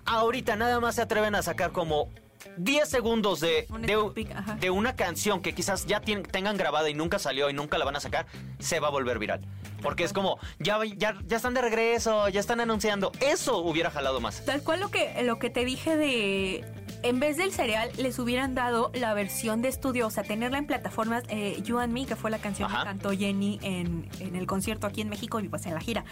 ahorita 0.07 0.57
nada 0.57 0.81
más 0.81 0.95
se 0.95 1.03
atreven 1.03 1.35
a 1.35 1.43
sacar 1.43 1.73
como 1.73 2.09
10 2.57 2.89
segundos 2.89 3.41
de, 3.41 3.67
de, 3.81 4.57
de 4.61 4.71
una 4.71 4.97
canción 4.97 5.41
que 5.41 5.55
quizás 5.55 5.87
ya 5.87 6.01
tengan 6.01 6.57
grabada 6.57 6.89
y 6.89 6.95
nunca 6.95 7.19
salió 7.19 7.51
y 7.51 7.53
nunca 7.53 7.79
la 7.79 7.85
van 7.85 7.97
a 7.97 8.01
sacar, 8.01 8.27
se 8.59 8.81
va 8.81 8.89
a 8.89 8.91
volver 8.91 9.19
viral. 9.19 9.41
Porque 9.83 10.05
es 10.05 10.13
como, 10.13 10.39
ya, 10.59 10.79
ya, 10.97 11.17
ya 11.27 11.37
están 11.37 11.55
de 11.55 11.63
regreso, 11.63 12.29
ya 12.29 12.41
están 12.41 12.61
anunciando. 12.61 13.13
Eso 13.21 13.59
hubiera 13.59 13.91
jalado 13.91 14.21
más. 14.21 14.45
Tal 14.45 14.63
cual 14.63 14.81
lo 14.81 14.91
que, 14.91 15.23
lo 15.23 15.39
que 15.39 15.51
te 15.51 15.65
dije 15.65 15.97
de, 15.97 16.65
en 17.03 17.21
vez 17.21 17.37
del 17.37 17.53
cereal 17.53 17.91
les 17.97 18.19
hubieran 18.19 18.55
dado 18.55 18.91
la 18.95 19.15
versión 19.15 19.63
de 19.63 19.69
estudio, 19.69 20.09
o 20.09 20.11
sea, 20.11 20.25
tenerla 20.25 20.59
en 20.59 20.67
plataformas 20.67 21.23
eh, 21.29 21.61
You 21.63 21.79
and 21.79 21.93
Me, 21.93 22.07
que 22.07 22.17
fue 22.17 22.31
la 22.31 22.39
canción 22.39 22.69
Ajá. 22.71 22.81
que 22.81 22.85
cantó 22.87 23.11
Jenny 23.13 23.61
en, 23.63 24.09
en 24.19 24.35
el 24.35 24.47
concierto 24.47 24.87
aquí 24.87 25.01
en 25.01 25.09
México 25.09 25.39
y 25.41 25.49
pues 25.49 25.65
en 25.67 25.75
la 25.75 25.81
gira. 25.81 26.05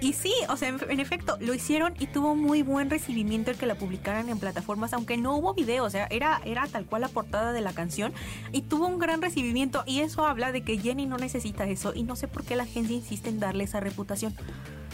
Y 0.00 0.12
sí, 0.12 0.32
o 0.48 0.56
sea, 0.56 0.68
en, 0.68 0.78
en 0.88 1.00
efecto, 1.00 1.36
lo 1.40 1.54
hicieron 1.54 1.94
y 1.98 2.06
tuvo 2.06 2.36
muy 2.36 2.62
buen 2.62 2.88
recibimiento 2.88 3.50
el 3.50 3.56
que 3.58 3.66
la 3.66 3.74
publicaran 3.74 4.28
en 4.28 4.38
plataformas, 4.38 4.92
aunque 4.92 5.16
no 5.16 5.34
hubo 5.36 5.54
video, 5.54 5.84
o 5.84 5.90
sea, 5.90 6.06
era, 6.10 6.40
era 6.44 6.66
tal 6.68 6.86
cual 6.86 7.02
la 7.02 7.08
portada 7.08 7.52
de 7.52 7.60
la 7.60 7.72
canción 7.72 8.12
y 8.52 8.62
tuvo 8.62 8.86
un 8.86 9.00
gran 9.00 9.20
recibimiento 9.22 9.82
y 9.86 10.00
eso 10.00 10.24
habla 10.24 10.52
de 10.52 10.62
que 10.62 10.78
Jenny 10.78 11.06
no 11.06 11.16
necesita 11.16 11.64
eso 11.68 11.92
y 11.94 12.04
no 12.04 12.14
sé 12.14 12.28
por 12.28 12.44
qué 12.44 12.54
la 12.54 12.64
gente 12.64 12.92
insiste 12.92 13.28
en 13.28 13.40
darle 13.40 13.64
esa 13.64 13.80
reputación. 13.80 14.36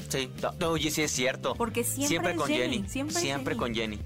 Sí, 0.09 0.31
no, 0.61 0.69
oye, 0.69 0.90
sí 0.90 1.03
es 1.03 1.11
cierto. 1.11 1.55
Porque 1.55 1.85
siempre 1.85 2.33
es 2.33 2.38
con 2.38 2.49
Jenny, 2.49 2.77
Jenny. 2.88 2.88
siempre 2.88 3.23
Jenny. 3.55 3.57
con 3.59 3.75
Jenny. 3.75 3.99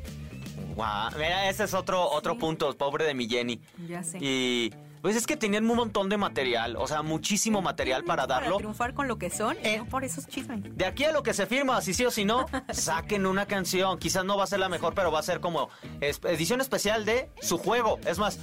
Guau, 0.74 1.10
mira, 1.12 1.48
ese 1.48 1.64
es 1.64 1.74
otro, 1.74 2.08
otro 2.10 2.34
Sí. 2.34 2.38
punto, 2.40 2.76
pobre 2.76 3.04
de 3.04 3.14
mi 3.14 3.28
Jenny. 3.28 3.60
Ya 3.88 4.02
sé. 4.02 4.18
Y 4.20 4.72
pues 5.02 5.16
es 5.16 5.26
que 5.26 5.36
tenían 5.36 5.68
un 5.70 5.76
montón 5.76 6.08
de 6.08 6.16
material, 6.16 6.76
o 6.76 6.86
sea, 6.86 7.02
muchísimo 7.02 7.62
material 7.62 8.04
para 8.04 8.26
darlo. 8.26 8.46
Para 8.50 8.56
triunfar 8.58 8.94
con 8.94 9.08
lo 9.08 9.18
que 9.18 9.30
son 9.30 9.56
Eh. 9.62 9.78
no 9.78 9.86
por 9.86 10.04
esos 10.04 10.26
chismes. 10.26 10.60
De 10.76 10.84
aquí 10.86 11.04
a 11.04 11.12
lo 11.12 11.22
que 11.22 11.34
se 11.34 11.46
firma, 11.46 11.80
si 11.80 11.94
sí 11.94 12.04
o 12.04 12.10
si 12.10 12.24
no, 12.24 12.46
saquen 12.72 13.26
una 13.26 13.46
canción. 13.46 13.98
Quizás 13.98 14.24
no 14.24 14.36
va 14.36 14.44
a 14.44 14.46
ser 14.46 14.60
la 14.60 14.68
mejor, 14.68 14.94
pero 14.94 15.10
va 15.12 15.20
a 15.20 15.22
ser 15.22 15.40
como 15.40 15.68
edición 16.00 16.60
especial 16.60 17.04
de 17.04 17.30
su 17.40 17.58
juego. 17.58 17.98
Es 18.06 18.18
más, 18.18 18.38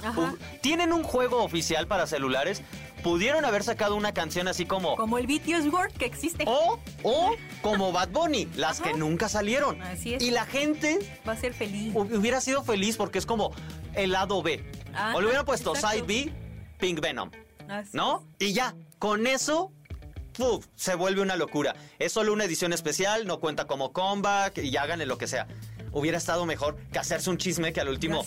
tienen 0.62 0.92
un 0.92 1.02
juego 1.02 1.42
oficial 1.42 1.86
para 1.86 2.06
celulares. 2.06 2.62
Pudieron 3.02 3.44
haber 3.44 3.62
sacado 3.62 3.94
una 3.94 4.12
canción 4.12 4.48
así 4.48 4.66
como... 4.66 4.96
Como 4.96 5.18
el 5.18 5.26
BTS 5.26 5.66
World 5.72 5.96
que 5.96 6.06
existe. 6.06 6.44
O, 6.48 6.80
o 7.04 7.30
como 7.62 7.92
Bad 7.92 8.08
Bunny, 8.08 8.48
las 8.56 8.80
Ajá. 8.80 8.90
que 8.90 8.98
nunca 8.98 9.28
salieron. 9.28 9.80
Así 9.82 10.14
es. 10.14 10.22
Y 10.22 10.30
la 10.32 10.44
gente 10.44 10.98
Va 11.28 11.32
a 11.32 11.36
ser 11.36 11.52
feliz. 11.54 11.94
hu- 11.94 12.18
hubiera 12.18 12.40
sido 12.40 12.64
feliz 12.64 12.96
porque 12.96 13.18
es 13.18 13.26
como 13.26 13.52
el 13.94 14.10
lado 14.12 14.42
B. 14.42 14.64
Ajá, 14.92 15.14
o 15.14 15.20
le 15.20 15.26
hubieran 15.26 15.44
puesto 15.44 15.74
exacto. 15.74 15.98
Side 15.98 16.06
B, 16.06 16.32
Pink 16.78 17.00
Venom. 17.00 17.30
Así 17.68 17.90
¿No? 17.94 18.26
Y 18.38 18.52
ya, 18.52 18.74
con 18.98 19.26
eso, 19.26 19.72
se 20.74 20.94
vuelve 20.94 21.22
una 21.22 21.36
locura. 21.36 21.74
Es 21.98 22.12
solo 22.12 22.32
una 22.32 22.44
edición 22.44 22.72
especial, 22.72 23.26
no 23.26 23.40
cuenta 23.40 23.66
como 23.66 23.92
comeback 23.92 24.58
y 24.58 24.76
háganle 24.76 25.06
lo 25.06 25.18
que 25.18 25.26
sea. 25.26 25.46
Hubiera 25.92 26.18
estado 26.18 26.46
mejor 26.46 26.76
que 26.92 26.98
hacerse 26.98 27.30
un 27.30 27.38
chisme 27.38 27.72
que 27.72 27.80
al 27.80 27.88
último. 27.88 28.24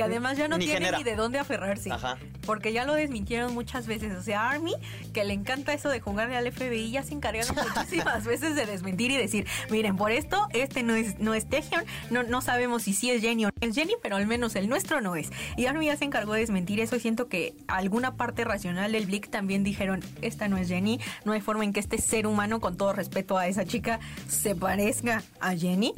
Que 0.00 0.04
además 0.04 0.38
ya 0.38 0.48
no 0.48 0.56
Ni 0.56 0.64
tiene 0.64 0.78
genera. 0.80 0.96
ni 0.98 1.04
de 1.04 1.14
dónde 1.14 1.38
aferrarse. 1.38 1.92
Ajá. 1.92 2.16
Porque 2.46 2.72
ya 2.72 2.86
lo 2.86 2.94
desmintieron 2.94 3.52
muchas 3.52 3.86
veces. 3.86 4.16
O 4.16 4.22
sea, 4.22 4.48
Army, 4.48 4.72
que 5.12 5.24
le 5.24 5.34
encanta 5.34 5.74
eso 5.74 5.90
de 5.90 6.00
jugarle 6.00 6.38
al 6.38 6.50
FBI, 6.50 6.90
ya 6.90 7.02
se 7.02 7.12
encargaron 7.12 7.54
muchísimas 7.76 8.24
veces 8.24 8.56
de 8.56 8.64
desmentir 8.64 9.10
y 9.10 9.18
decir, 9.18 9.46
miren, 9.68 9.96
por 9.96 10.10
esto, 10.10 10.48
este 10.54 10.82
no 10.82 10.94
es, 10.94 11.18
no 11.18 11.34
es 11.34 11.46
Taehyung, 11.50 11.84
no, 12.08 12.22
no 12.22 12.40
sabemos 12.40 12.84
si 12.84 12.94
sí 12.94 13.10
es 13.10 13.20
Jenny 13.20 13.44
o 13.44 13.48
no 13.48 13.68
es 13.68 13.74
Jenny, 13.74 13.92
pero 14.02 14.16
al 14.16 14.26
menos 14.26 14.56
el 14.56 14.70
nuestro 14.70 15.02
no 15.02 15.16
es. 15.16 15.28
Y 15.58 15.66
Army 15.66 15.84
ya 15.86 15.96
se 15.98 16.06
encargó 16.06 16.32
de 16.32 16.40
desmentir 16.40 16.80
eso 16.80 16.96
y 16.96 17.00
siento 17.00 17.28
que 17.28 17.52
alguna 17.68 18.16
parte 18.16 18.44
racional 18.44 18.92
del 18.92 19.04
Blick 19.04 19.28
también 19.28 19.64
dijeron, 19.64 20.02
esta 20.22 20.48
no 20.48 20.56
es 20.56 20.68
Jenny, 20.68 20.98
no 21.26 21.32
hay 21.32 21.42
forma 21.42 21.64
en 21.64 21.74
que 21.74 21.80
este 21.80 21.98
ser 21.98 22.26
humano, 22.26 22.58
con 22.60 22.78
todo 22.78 22.94
respeto 22.94 23.36
a 23.36 23.48
esa 23.48 23.66
chica, 23.66 24.00
se 24.28 24.54
parezca 24.54 25.22
a 25.40 25.54
Jenny. 25.54 25.92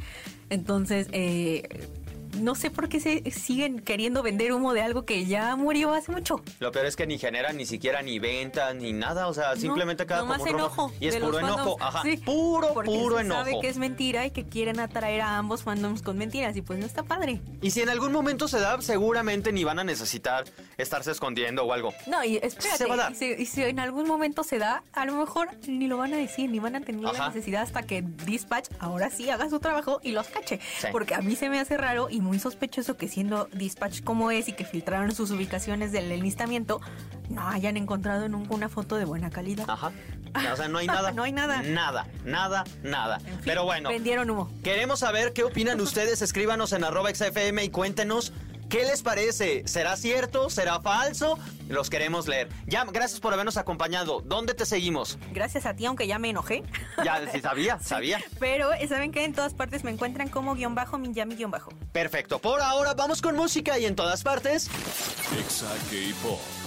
Entonces, 0.51 1.07
eh, 1.13 1.69
no 2.39 2.55
sé 2.55 2.71
por 2.71 2.89
qué 2.89 3.01
se 3.01 3.31
siguen 3.31 3.81
queriendo 3.81 4.23
vender 4.23 4.53
humo 4.53 4.73
de 4.73 4.83
algo 4.83 5.05
que 5.05 5.27
ya 5.27 5.55
murió 5.57 5.93
hace 5.93 6.13
mucho. 6.13 6.43
Lo 6.61 6.73
peor 6.73 6.87
es 6.87 6.97
que 6.97 7.07
ni 7.07 7.19
generan 7.19 7.57
ni 7.57 7.67
siquiera 7.67 8.03
ni 8.03 8.19
ventas 8.19 8.75
ni 8.75 8.93
nada, 8.93 9.27
o 9.29 9.35
sea, 9.35 9.57
simplemente 9.57 10.07
queda 10.07 10.21
como 10.21 10.33
nomás 10.33 10.47
enojo. 10.49 10.93
Y 11.01 11.09
es 11.09 11.17
puro 11.17 11.39
enojo, 11.39 11.77
ajá, 11.81 12.03
Sí, 12.03 12.17
puro, 12.17 12.73
puro 12.75 13.17
se 13.17 13.23
enojo. 13.25 13.41
sabe 13.45 13.59
que 13.61 13.69
es 13.69 13.77
mentira 13.79 14.27
y 14.27 14.31
que 14.31 14.45
quieren 14.45 14.81
atraer 14.81 15.21
a 15.21 15.39
ambos 15.39 15.63
fandoms 15.63 16.03
con 16.03 16.17
mentiras 16.19 16.57
y 16.57 16.63
pues 16.63 16.79
no 16.79 16.87
está 16.87 17.03
padre. 17.03 17.41
Y 17.61 17.71
si 17.71 17.81
en 17.83 17.89
algún 17.89 18.13
momento 18.13 18.49
se 18.49 18.59
da, 18.61 18.81
seguramente 18.81 19.53
ni 19.53 19.65
van 19.65 19.79
a 19.79 19.85
necesitar 19.85 20.45
estarse 20.79 21.11
escondiendo 21.11 21.65
o 21.65 21.73
algo. 21.73 21.93
No, 22.07 22.25
y 22.25 22.37
espérate, 22.37 22.79
Se 22.79 22.87
va 22.87 22.95
a 22.95 22.97
dar. 22.97 23.13
Y, 23.13 23.15
si, 23.17 23.27
y 23.27 23.47
si 23.47 23.63
en 23.63 23.79
algún 23.79 24.07
momento 24.07 24.43
se 24.45 24.59
da, 24.59 24.83
a 24.93 25.05
lo 25.07 25.15
mejor 25.15 25.49
ni 25.67 25.87
lo 25.87 25.97
van 25.99 26.15
a 26.15 26.17
decir, 26.17 26.51
ni 26.51 26.59
van 26.59 26.77
a 26.77 26.81
tener 26.81 27.05
Ajá. 27.07 27.19
la 27.19 27.29
necesidad 27.29 27.63
hasta 27.63 27.83
que 27.83 28.03
Dispatch 28.03 28.69
ahora 28.79 29.11
sí 29.11 29.29
haga 29.31 29.49
su 29.51 29.61
trabajo 29.61 30.01
y 30.03 30.13
los 30.13 30.29
cache. 30.29 30.61
Sí. 30.79 30.87
Porque 30.93 31.15
a 31.15 31.21
mí 31.21 31.37
se 31.37 31.49
me 31.49 31.61
hace 31.61 31.77
raro 31.77 32.09
y 32.11 32.21
muy 32.23 32.39
sospechoso 32.39 32.97
que 32.97 33.09
siendo 33.09 33.49
Dispatch 33.53 34.03
como 34.03 34.31
es 34.31 34.49
y 34.49 34.53
que 34.53 34.65
filtraron 34.65 35.15
sus 35.15 35.31
ubicaciones 35.31 35.93
del 35.93 36.11
enlistamiento, 36.11 36.81
no 37.29 37.47
hayan 37.49 37.77
encontrado 37.77 38.29
nunca 38.29 38.55
una 38.55 38.69
foto 38.69 38.97
de 38.97 39.05
buena 39.05 39.31
calidad. 39.31 39.69
Ajá. 39.69 39.93
O 40.53 40.57
sea, 40.57 40.69
no 40.69 40.79
hay 40.79 40.87
nada. 40.87 41.13
No 41.13 41.25
hay 41.25 41.33
nada. 41.33 41.63
Nada, 41.63 42.07
nada, 42.25 42.65
nada. 42.83 43.17
En 43.19 43.25
fin, 43.25 43.41
Pero 43.45 43.65
bueno. 43.65 43.91
Vendieron 43.91 44.31
humo. 44.31 44.51
Queremos 44.65 45.01
saber 45.01 45.33
qué 45.33 45.45
opinan 45.45 45.81
ustedes. 45.81 46.23
Escríbanos 46.23 46.73
en 46.73 46.85
arroba 46.85 47.15
XFM 47.15 47.65
y 47.65 47.69
cuéntenos 47.69 48.33
qué 48.73 48.87
les 48.87 49.03
parece. 49.03 49.63
¿Será 49.67 49.97
cierto? 49.99 50.49
¿Será 50.49 50.81
falso? 50.81 51.39
Los 51.69 51.91
queremos 51.91 52.27
leer. 52.27 52.49
Ya, 52.67 52.85
gracias 52.85 53.21
por 53.21 53.35
habernos 53.35 53.59
acompañado. 53.59 54.23
¿Dónde 54.23 54.55
te 54.55 54.65
seguimos? 54.65 55.19
Gracias 55.31 55.67
a 55.67 55.77
ti, 55.77 55.85
aunque 55.85 56.07
ya 56.07 56.19
me 56.19 56.31
enojé. 56.31 56.63
Ya, 57.05 57.21
sí, 57.31 57.43
sabía, 57.43 57.79
sabía. 57.83 58.19
Pero 58.41 58.73
eh, 58.73 58.89
saben 58.89 59.13
que 59.13 59.27
en 59.27 59.35
todas 59.35 59.53
partes 59.53 59.85
me 59.85 59.91
encuentran 59.91 60.31
como 60.31 60.55
guion 60.55 60.75
bajo, 60.75 60.97
Minyami 60.97 61.35
guion 61.37 61.51
bajo. 61.51 61.71
Perfecto. 61.93 62.39
Por 62.39 62.63
ahora 62.63 62.95
vamos 62.95 63.21
con 63.21 63.37
música 63.37 63.79
y 63.79 63.85
en 63.85 63.95
todas 63.95 64.23
partes. 64.23 64.71
Exa 65.39 65.69
K-Pop. 65.91 66.62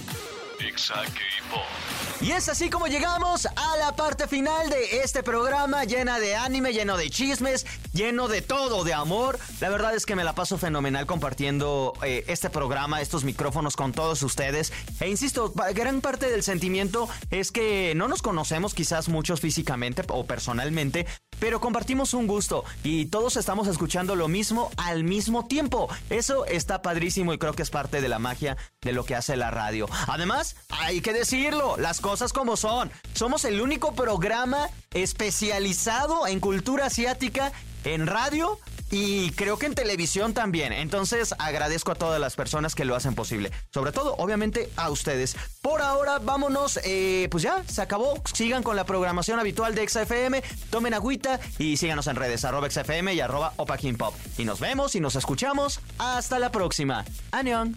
Y 2.20 2.32
es 2.32 2.48
así 2.48 2.70
como 2.70 2.86
llegamos 2.86 3.46
a 3.46 3.76
la 3.76 3.94
parte 3.94 4.26
final 4.26 4.70
de 4.70 5.00
este 5.02 5.22
programa 5.22 5.84
llena 5.84 6.18
de 6.18 6.34
anime, 6.34 6.72
lleno 6.72 6.96
de 6.96 7.10
chismes, 7.10 7.66
lleno 7.92 8.26
de 8.26 8.40
todo, 8.40 8.82
de 8.84 8.94
amor. 8.94 9.38
La 9.60 9.68
verdad 9.68 9.94
es 9.94 10.06
que 10.06 10.16
me 10.16 10.24
la 10.24 10.34
paso 10.34 10.56
fenomenal 10.56 11.06
compartiendo 11.06 11.92
eh, 12.02 12.24
este 12.26 12.48
programa, 12.48 13.00
estos 13.00 13.24
micrófonos 13.24 13.76
con 13.76 13.92
todos 13.92 14.22
ustedes. 14.22 14.72
E 15.00 15.08
insisto, 15.08 15.52
gran 15.74 16.00
parte 16.00 16.30
del 16.30 16.42
sentimiento 16.42 17.08
es 17.30 17.52
que 17.52 17.92
no 17.94 18.08
nos 18.08 18.22
conocemos 18.22 18.72
quizás 18.74 19.08
muchos 19.08 19.40
físicamente 19.40 20.02
o 20.08 20.24
personalmente, 20.24 21.06
pero 21.38 21.60
compartimos 21.60 22.14
un 22.14 22.26
gusto 22.26 22.64
y 22.82 23.06
todos 23.06 23.36
estamos 23.36 23.68
escuchando 23.68 24.16
lo 24.16 24.28
mismo 24.28 24.70
al 24.76 25.04
mismo 25.04 25.46
tiempo. 25.46 25.88
Eso 26.10 26.44
está 26.46 26.82
padrísimo 26.82 27.32
y 27.32 27.38
creo 27.38 27.52
que 27.52 27.62
es 27.62 27.70
parte 27.70 28.00
de 28.00 28.08
la 28.08 28.18
magia 28.18 28.56
de 28.82 28.92
lo 28.92 29.04
que 29.04 29.14
hace 29.14 29.36
la 29.36 29.50
radio. 29.50 29.88
Además, 30.06 30.56
hay 30.70 31.00
que 31.00 31.12
decirlo, 31.12 31.76
las 31.76 32.00
cosas 32.00 32.32
como 32.32 32.56
son. 32.56 32.90
Somos 33.14 33.44
el 33.44 33.60
único 33.60 33.94
programa 33.94 34.68
especializado 34.92 36.26
en 36.26 36.40
cultura 36.40 36.86
asiática 36.86 37.52
en 37.94 38.06
radio 38.06 38.58
y 38.90 39.30
creo 39.32 39.58
que 39.58 39.66
en 39.66 39.74
televisión 39.74 40.32
también. 40.34 40.72
Entonces 40.72 41.34
agradezco 41.38 41.92
a 41.92 41.94
todas 41.94 42.20
las 42.20 42.36
personas 42.36 42.74
que 42.74 42.84
lo 42.84 42.94
hacen 42.94 43.14
posible. 43.14 43.50
Sobre 43.72 43.92
todo, 43.92 44.14
obviamente, 44.16 44.70
a 44.76 44.90
ustedes. 44.90 45.36
Por 45.62 45.82
ahora, 45.82 46.18
vámonos. 46.18 46.78
eh, 46.84 47.28
pues 47.30 47.42
ya, 47.42 47.62
se 47.66 47.82
acabó. 47.82 48.22
Sigan 48.32 48.62
con 48.62 48.76
la 48.76 48.84
programación 48.84 49.40
habitual 49.40 49.74
de 49.74 49.88
XFM. 49.88 50.42
Tomen 50.70 50.94
agüita 50.94 51.40
y 51.58 51.76
síganos 51.76 52.06
en 52.06 52.16
redes 52.16 52.44
arroba 52.44 52.70
XFM 52.70 53.14
y 53.14 53.20
arroba 53.20 53.52
Opa 53.56 53.76
Pop. 53.98 54.14
Y 54.38 54.44
nos 54.44 54.60
vemos 54.60 54.94
y 54.94 55.00
nos 55.00 55.16
escuchamos. 55.16 55.80
Hasta 55.98 56.38
la 56.38 56.50
próxima. 56.50 57.04
Anion. 57.32 57.76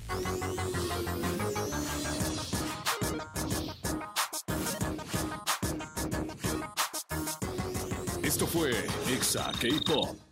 Esto 8.39 8.58
fue 8.58 8.71
Exa 9.13 9.52
K-Pop. 9.60 10.29